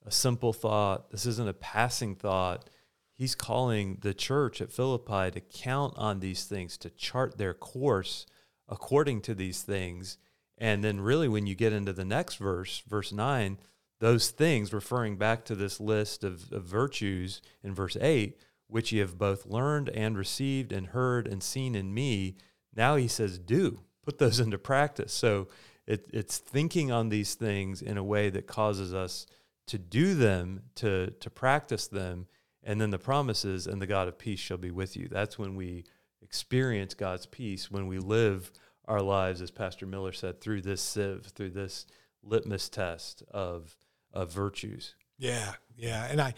a 0.04 0.10
simple 0.10 0.52
thought, 0.52 1.10
this 1.10 1.24
isn't 1.24 1.48
a 1.48 1.54
passing 1.54 2.14
thought 2.14 2.68
he's 3.16 3.34
calling 3.34 3.98
the 4.02 4.14
church 4.14 4.60
at 4.60 4.72
Philippi 4.72 5.30
to 5.30 5.40
count 5.40 5.94
on 5.96 6.20
these 6.20 6.44
things, 6.44 6.76
to 6.78 6.90
chart 6.90 7.38
their 7.38 7.54
course 7.54 8.26
according 8.68 9.22
to 9.22 9.34
these 9.34 9.62
things. 9.62 10.18
And 10.58 10.84
then, 10.84 11.00
really, 11.00 11.28
when 11.28 11.46
you 11.46 11.54
get 11.54 11.72
into 11.72 11.92
the 11.92 12.04
next 12.04 12.36
verse, 12.36 12.82
verse 12.88 13.12
9, 13.12 13.58
those 13.98 14.30
things, 14.30 14.72
referring 14.72 15.16
back 15.16 15.44
to 15.46 15.54
this 15.54 15.80
list 15.80 16.22
of, 16.22 16.52
of 16.52 16.64
virtues 16.64 17.40
in 17.62 17.74
verse 17.74 17.96
8, 18.00 18.38
which 18.68 18.92
ye 18.92 18.98
have 18.98 19.18
both 19.18 19.46
learned 19.46 19.88
and 19.90 20.18
received 20.18 20.72
and 20.72 20.88
heard 20.88 21.26
and 21.26 21.42
seen 21.42 21.74
in 21.74 21.94
me, 21.94 22.36
now 22.74 22.96
he 22.96 23.08
says, 23.08 23.38
do, 23.38 23.80
put 24.02 24.18
those 24.18 24.40
into 24.40 24.58
practice. 24.58 25.12
So 25.12 25.48
it, 25.86 26.08
it's 26.12 26.38
thinking 26.38 26.90
on 26.90 27.08
these 27.08 27.34
things 27.34 27.80
in 27.80 27.96
a 27.96 28.04
way 28.04 28.28
that 28.30 28.46
causes 28.46 28.92
us 28.92 29.26
to 29.68 29.78
do 29.78 30.14
them, 30.14 30.62
to, 30.76 31.10
to 31.10 31.30
practice 31.30 31.86
them, 31.86 32.26
and 32.66 32.80
then 32.80 32.90
the 32.90 32.98
promises 32.98 33.68
and 33.68 33.80
the 33.80 33.86
God 33.86 34.08
of 34.08 34.18
peace 34.18 34.40
shall 34.40 34.58
be 34.58 34.72
with 34.72 34.96
you. 34.96 35.08
That's 35.08 35.38
when 35.38 35.54
we 35.54 35.84
experience 36.20 36.92
God's 36.94 37.24
peace 37.24 37.70
when 37.70 37.86
we 37.86 37.98
live 37.98 38.50
our 38.86 39.00
lives, 39.00 39.40
as 39.40 39.52
Pastor 39.52 39.86
Miller 39.86 40.12
said, 40.12 40.40
through 40.40 40.62
this 40.62 40.82
sieve, 40.82 41.26
through 41.34 41.50
this 41.50 41.86
litmus 42.22 42.68
test 42.68 43.22
of 43.30 43.76
of 44.12 44.32
virtues. 44.32 44.94
Yeah, 45.18 45.54
yeah, 45.76 46.06
and 46.10 46.20
I, 46.20 46.34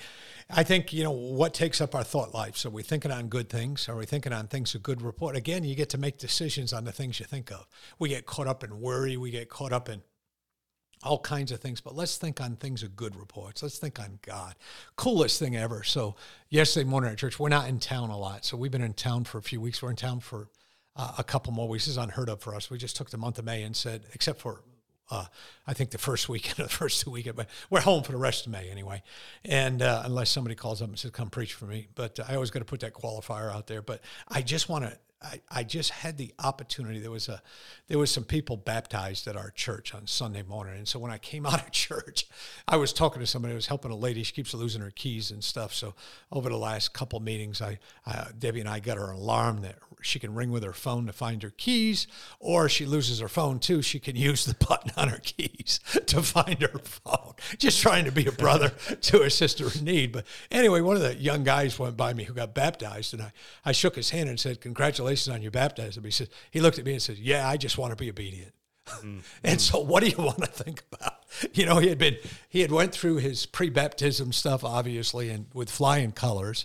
I 0.50 0.62
think 0.62 0.92
you 0.92 1.02
know 1.02 1.10
what 1.10 1.54
takes 1.54 1.80
up 1.80 1.94
our 1.94 2.04
thought 2.04 2.34
life. 2.34 2.56
So 2.56 2.70
we 2.70 2.82
thinking 2.82 3.10
on 3.10 3.28
good 3.28 3.48
things? 3.48 3.88
Are 3.88 3.96
we 3.96 4.04
thinking 4.04 4.32
on 4.32 4.48
things 4.48 4.74
of 4.74 4.82
good 4.82 5.00
report? 5.00 5.34
Again, 5.34 5.64
you 5.64 5.74
get 5.74 5.88
to 5.90 5.98
make 5.98 6.18
decisions 6.18 6.72
on 6.72 6.84
the 6.84 6.92
things 6.92 7.18
you 7.18 7.26
think 7.26 7.50
of. 7.50 7.66
We 7.98 8.10
get 8.10 8.26
caught 8.26 8.46
up 8.46 8.62
in 8.62 8.80
worry. 8.80 9.16
We 9.16 9.30
get 9.30 9.48
caught 9.48 9.72
up 9.72 9.88
in 9.88 10.02
all 11.02 11.18
kinds 11.18 11.52
of 11.52 11.60
things. 11.60 11.80
But 11.80 11.94
let's 11.94 12.16
think 12.16 12.40
on 12.40 12.56
things 12.56 12.82
of 12.82 12.96
good 12.96 13.16
reports. 13.16 13.62
Let's 13.62 13.78
think 13.78 14.00
on 14.00 14.18
God. 14.22 14.54
Coolest 14.96 15.38
thing 15.38 15.56
ever. 15.56 15.82
So 15.82 16.16
yesterday 16.48 16.88
morning 16.88 17.10
at 17.12 17.18
church, 17.18 17.38
we're 17.38 17.48
not 17.48 17.68
in 17.68 17.78
town 17.78 18.10
a 18.10 18.18
lot. 18.18 18.44
So 18.44 18.56
we've 18.56 18.72
been 18.72 18.82
in 18.82 18.94
town 18.94 19.24
for 19.24 19.38
a 19.38 19.42
few 19.42 19.60
weeks. 19.60 19.82
We're 19.82 19.90
in 19.90 19.96
town 19.96 20.20
for 20.20 20.48
uh, 20.96 21.14
a 21.18 21.24
couple 21.24 21.52
more 21.52 21.68
weeks. 21.68 21.86
This 21.86 21.92
is 21.92 21.98
unheard 21.98 22.28
of 22.28 22.40
for 22.40 22.54
us. 22.54 22.70
We 22.70 22.78
just 22.78 22.96
took 22.96 23.10
the 23.10 23.18
month 23.18 23.38
of 23.38 23.44
May 23.44 23.62
and 23.62 23.76
said, 23.76 24.02
except 24.14 24.40
for 24.40 24.62
uh, 25.10 25.24
I 25.66 25.72
think 25.72 25.90
the 25.90 25.98
first 25.98 26.28
weekend 26.28 26.60
or 26.60 26.64
the 26.64 26.68
first 26.68 27.02
two 27.02 27.10
weekend, 27.10 27.36
but 27.36 27.48
we're 27.70 27.80
home 27.80 28.02
for 28.02 28.12
the 28.12 28.18
rest 28.18 28.46
of 28.46 28.52
May 28.52 28.68
anyway. 28.68 29.02
And 29.44 29.80
uh, 29.82 30.02
unless 30.04 30.30
somebody 30.30 30.54
calls 30.54 30.82
up 30.82 30.88
and 30.88 30.98
says, 30.98 31.10
come 31.12 31.30
preach 31.30 31.54
for 31.54 31.66
me. 31.66 31.88
But 31.94 32.18
I 32.28 32.34
always 32.34 32.50
got 32.50 32.58
to 32.60 32.64
put 32.64 32.80
that 32.80 32.94
qualifier 32.94 33.52
out 33.52 33.66
there. 33.66 33.82
But 33.82 34.02
I 34.28 34.42
just 34.42 34.68
want 34.68 34.84
to 34.84 34.98
I, 35.20 35.40
I 35.50 35.64
just 35.64 35.90
had 35.90 36.16
the 36.16 36.32
opportunity. 36.38 37.00
There 37.00 37.10
was 37.10 37.28
a 37.28 37.42
there 37.88 37.98
was 37.98 38.10
some 38.10 38.24
people 38.24 38.56
baptized 38.56 39.26
at 39.26 39.36
our 39.36 39.50
church 39.50 39.92
on 39.94 40.06
Sunday 40.06 40.42
morning, 40.42 40.76
and 40.76 40.86
so 40.86 40.98
when 40.98 41.10
I 41.10 41.18
came 41.18 41.44
out 41.46 41.60
of 41.60 41.72
church, 41.72 42.26
I 42.68 42.76
was 42.76 42.92
talking 42.92 43.20
to 43.20 43.26
somebody. 43.26 43.52
I 43.52 43.56
was 43.56 43.66
helping 43.66 43.90
a 43.90 43.96
lady. 43.96 44.22
She 44.22 44.32
keeps 44.32 44.54
losing 44.54 44.80
her 44.80 44.92
keys 44.92 45.30
and 45.30 45.42
stuff. 45.42 45.74
So 45.74 45.94
over 46.30 46.48
the 46.48 46.56
last 46.56 46.92
couple 46.92 47.18
meetings, 47.20 47.60
I, 47.60 47.78
I 48.06 48.28
Debbie 48.38 48.60
and 48.60 48.68
I 48.68 48.78
got 48.78 48.96
her 48.96 49.10
alarm 49.10 49.62
that 49.62 49.76
she 50.02 50.18
can 50.18 50.34
ring 50.34 50.50
with 50.50 50.64
her 50.64 50.72
phone 50.72 51.06
to 51.06 51.12
find 51.12 51.42
her 51.42 51.52
keys, 51.56 52.06
or 52.40 52.68
she 52.68 52.84
loses 52.84 53.20
her 53.20 53.28
phone 53.28 53.58
too. 53.58 53.80
She 53.80 54.00
can 54.00 54.16
use 54.30 54.44
the 54.44 54.54
button 54.66 54.90
on 54.96 55.08
her 55.08 55.20
keys 55.22 55.80
to 56.06 56.22
find 56.22 56.60
her 56.62 56.78
phone. 56.78 57.34
Just 57.58 57.80
trying 57.80 58.04
to 58.04 58.12
be 58.12 58.26
a 58.26 58.32
brother 58.32 58.68
to 59.00 59.18
her 59.18 59.30
sister 59.30 59.68
in 59.78 59.84
need. 59.84 60.12
But 60.12 60.26
anyway, 60.50 60.80
one 60.80 60.96
of 60.96 61.02
the 61.02 61.14
young 61.14 61.44
guys 61.44 61.78
went 61.78 61.96
by 61.96 62.12
me 62.12 62.24
who 62.24 62.34
got 62.34 62.54
baptized, 62.54 63.14
and 63.14 63.22
I 63.22 63.32
I 63.64 63.72
shook 63.72 63.96
his 63.96 64.10
hand 64.10 64.28
and 64.28 64.38
said, 64.38 64.60
"Congratulations." 64.60 65.28
on 65.28 65.42
your 65.42 65.50
baptism. 65.50 66.04
He 66.04 66.10
said, 66.10 66.28
he 66.50 66.60
looked 66.60 66.78
at 66.78 66.84
me 66.84 66.92
and 66.92 67.02
said, 67.02 67.18
yeah, 67.18 67.48
I 67.48 67.56
just 67.56 67.78
want 67.78 67.92
to 67.92 67.96
be 67.96 68.10
obedient. 68.10 68.52
And 69.44 69.60
so 69.60 69.80
what 69.80 70.02
do 70.02 70.08
you 70.08 70.16
want 70.16 70.38
to 70.38 70.46
think 70.46 70.82
about? 70.90 71.24
You 71.52 71.66
know, 71.66 71.78
he 71.78 71.88
had 71.88 71.98
been, 71.98 72.16
he 72.48 72.62
had 72.62 72.72
went 72.72 72.92
through 72.92 73.16
his 73.16 73.44
pre-baptism 73.44 74.32
stuff, 74.32 74.64
obviously, 74.64 75.28
and 75.28 75.46
with 75.52 75.70
flying 75.70 76.10
colors, 76.12 76.64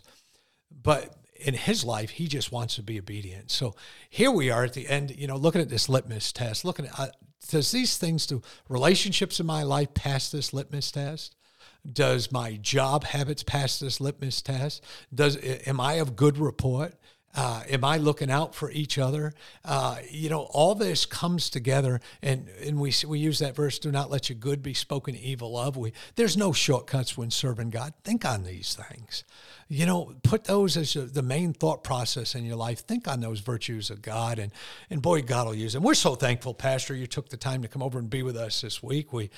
but 0.72 1.18
in 1.36 1.54
his 1.54 1.84
life, 1.84 2.12
he 2.12 2.28
just 2.28 2.52
wants 2.52 2.76
to 2.76 2.84
be 2.84 3.00
obedient. 3.00 3.52
So 3.52 3.76
here 4.10 4.32
we 4.32 4.50
are 4.50 4.64
at 4.64 4.74
the 4.74 4.88
end, 4.88 5.16
you 5.16 5.28
know, 5.28 5.36
looking 5.36 5.62
at 5.62 5.70
this 5.70 5.90
litmus 5.90 6.32
test, 6.32 6.64
looking 6.66 6.86
at, 6.86 7.00
uh, 7.00 7.08
does 7.50 7.72
these 7.72 7.98
things 7.98 8.26
do 8.26 8.42
relationships 8.70 9.40
in 9.40 9.46
my 9.46 9.64
life 9.64 9.94
pass 9.94 10.32
this 10.32 10.54
litmus 10.54 10.92
test? 10.92 11.36
Does 11.92 12.32
my 12.32 12.56
job 12.56 13.04
habits 13.04 13.44
pass 13.44 13.80
this 13.80 14.00
litmus 14.00 14.42
test? 14.42 14.84
Does 15.14 15.38
am 15.68 15.82
I 15.82 15.94
of 15.94 16.16
good 16.16 16.38
report? 16.38 16.94
Uh, 17.36 17.64
am 17.68 17.84
I 17.84 17.98
looking 17.98 18.30
out 18.30 18.54
for 18.54 18.70
each 18.72 19.00
other? 19.00 19.34
Uh, 19.66 19.98
you 20.10 20.30
know, 20.30 20.42
all 20.52 20.76
this 20.76 21.06
comes 21.06 21.50
together, 21.50 22.00
and 22.22 22.48
and 22.64 22.80
we 22.80 22.94
we 23.08 23.20
use 23.20 23.40
that 23.40 23.56
verse: 23.56 23.80
"Do 23.80 23.92
not 23.92 24.12
let 24.12 24.30
your 24.30 24.38
good 24.38 24.62
be 24.62 24.74
spoken 24.76 25.16
evil 25.16 25.58
of." 25.58 25.76
We 25.76 25.94
there's 26.16 26.38
no 26.38 26.54
shortcuts 26.54 27.18
when 27.18 27.32
serving 27.32 27.72
God. 27.72 27.94
Think 28.04 28.24
on 28.24 28.44
these 28.44 28.76
things. 28.76 29.24
You 29.68 29.88
know, 29.88 30.14
put 30.24 30.44
those 30.44 30.78
as 30.78 30.94
the 30.94 31.24
main 31.24 31.54
thought 31.54 31.84
process 31.84 32.36
in 32.36 32.46
your 32.46 32.58
life. 32.58 32.86
Think 32.86 33.08
on 33.08 33.22
those 33.22 33.40
virtues 33.40 33.90
of 33.90 34.04
God, 34.04 34.38
and 34.38 34.52
and 34.92 35.02
boy, 35.02 35.24
God 35.24 35.48
will 35.48 35.56
use 35.56 35.74
them. 35.74 35.82
We're 35.82 35.96
so 35.96 36.14
thankful, 36.14 36.54
Pastor, 36.54 36.94
you 36.94 37.08
took 37.08 37.30
the 37.30 37.38
time 37.38 37.64
to 37.64 37.68
come 37.68 37.82
over 37.82 37.98
and 37.98 38.10
be 38.10 38.22
with 38.22 38.38
us 38.38 38.62
this 38.62 38.84
week. 38.84 39.12
We 39.12 39.32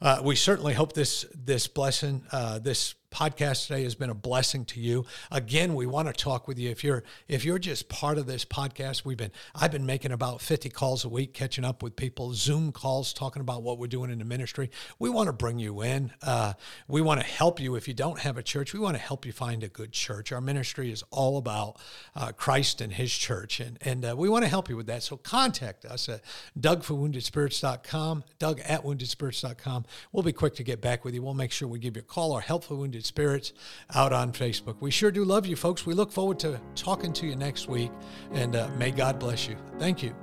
uh, 0.00 0.20
we 0.22 0.36
certainly 0.36 0.74
hope 0.74 0.92
this 0.92 1.26
this 1.34 1.66
blessing, 1.66 2.22
uh, 2.30 2.60
this 2.60 2.94
podcast 3.10 3.66
today 3.66 3.82
has 3.82 3.94
been 3.94 4.10
a 4.10 4.14
blessing 4.14 4.64
to 4.66 4.80
you. 4.80 5.04
Again, 5.30 5.74
we 5.74 5.86
want 5.86 6.08
to 6.08 6.12
talk 6.12 6.46
with 6.46 6.58
you. 6.58 6.70
If 6.70 6.84
you're 6.84 7.02
if 7.28 7.44
you're 7.44 7.58
just 7.58 7.88
part 7.88 8.18
of 8.18 8.26
this 8.26 8.44
podcast, 8.44 9.04
we've 9.04 9.16
been 9.16 9.32
I've 9.54 9.72
been 9.72 9.86
making 9.86 10.12
about 10.12 10.40
50 10.40 10.68
calls 10.70 11.04
a 11.04 11.08
week, 11.08 11.34
catching 11.34 11.64
up 11.64 11.82
with 11.82 11.96
people, 11.96 12.32
Zoom 12.34 12.72
calls, 12.72 13.12
talking 13.12 13.40
about 13.40 13.62
what 13.62 13.78
we're 13.78 13.88
doing 13.88 14.10
in 14.10 14.18
the 14.18 14.24
ministry. 14.24 14.70
We 14.98 15.10
want 15.10 15.26
to 15.26 15.32
bring 15.32 15.58
you 15.58 15.82
in. 15.82 16.12
Uh, 16.22 16.54
we 16.88 17.00
want 17.00 17.20
to 17.20 17.26
help 17.26 17.60
you. 17.60 17.74
If 17.74 17.88
you 17.88 17.94
don't 17.94 18.20
have 18.20 18.38
a 18.38 18.42
church, 18.42 18.72
we 18.72 18.80
want 18.80 18.96
to 18.96 19.02
help 19.02 19.26
you 19.26 19.32
find 19.32 19.62
a 19.62 19.68
good 19.68 19.92
church. 19.92 20.32
Our 20.32 20.40
ministry 20.40 20.90
is 20.92 21.02
all 21.10 21.36
about 21.36 21.76
uh, 22.14 22.32
Christ 22.32 22.80
and 22.80 22.92
His 22.92 23.12
church, 23.12 23.60
and 23.60 23.78
and 23.82 24.04
uh, 24.04 24.14
we 24.16 24.28
want 24.28 24.44
to 24.44 24.48
help 24.48 24.68
you 24.68 24.76
with 24.76 24.86
that. 24.86 25.02
So 25.02 25.16
contact 25.16 25.84
us 25.84 26.08
at 26.08 26.22
DougForWoundedSpirits.com, 26.58 28.24
Doug 28.38 28.60
at 28.60 28.84
WoundedSpirits.com. 28.84 29.84
We'll 30.12 30.22
be 30.22 30.32
quick 30.32 30.54
to 30.56 30.62
get 30.62 30.80
back 30.80 31.04
with 31.04 31.14
you. 31.14 31.22
We'll 31.22 31.34
make 31.34 31.52
sure 31.52 31.68
we 31.68 31.78
give 31.78 31.96
you 31.96 32.02
a 32.02 32.04
call 32.04 32.32
or 32.32 32.40
help 32.40 32.64
for 32.64 32.74
Spirits 33.04 33.52
out 33.94 34.12
on 34.12 34.32
Facebook. 34.32 34.76
We 34.80 34.90
sure 34.90 35.10
do 35.10 35.24
love 35.24 35.46
you, 35.46 35.56
folks. 35.56 35.86
We 35.86 35.94
look 35.94 36.12
forward 36.12 36.38
to 36.40 36.60
talking 36.74 37.12
to 37.14 37.26
you 37.26 37.36
next 37.36 37.68
week, 37.68 37.90
and 38.32 38.56
uh, 38.56 38.68
may 38.78 38.90
God 38.90 39.18
bless 39.18 39.48
you. 39.48 39.56
Thank 39.78 40.02
you. 40.02 40.14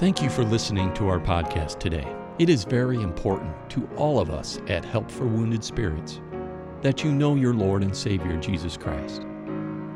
Thank 0.00 0.22
you 0.22 0.30
for 0.30 0.44
listening 0.44 0.94
to 0.94 1.08
our 1.08 1.20
podcast 1.20 1.78
today. 1.78 2.10
It 2.38 2.48
is 2.48 2.64
very 2.64 3.02
important 3.02 3.54
to 3.68 3.86
all 3.96 4.18
of 4.18 4.30
us 4.30 4.58
at 4.66 4.82
Help 4.82 5.10
for 5.10 5.26
Wounded 5.26 5.62
Spirits 5.62 6.22
that 6.80 7.04
you 7.04 7.12
know 7.12 7.34
your 7.34 7.52
Lord 7.52 7.82
and 7.82 7.94
Savior 7.94 8.38
Jesus 8.38 8.78
Christ. 8.78 9.26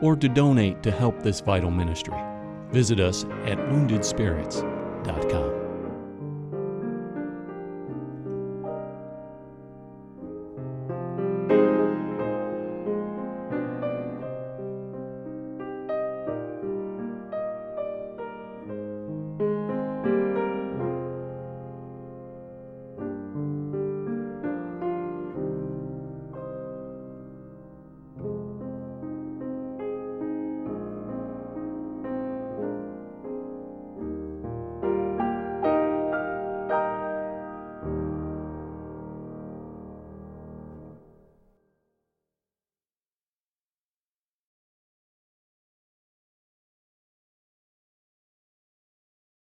or 0.00 0.16
to 0.16 0.28
donate 0.28 0.82
to 0.82 0.90
help 0.90 1.22
this 1.22 1.40
vital 1.40 1.70
ministry, 1.70 2.18
visit 2.70 2.98
us 3.00 3.24
at 3.44 3.58
woundedspirits.com. 3.58 5.69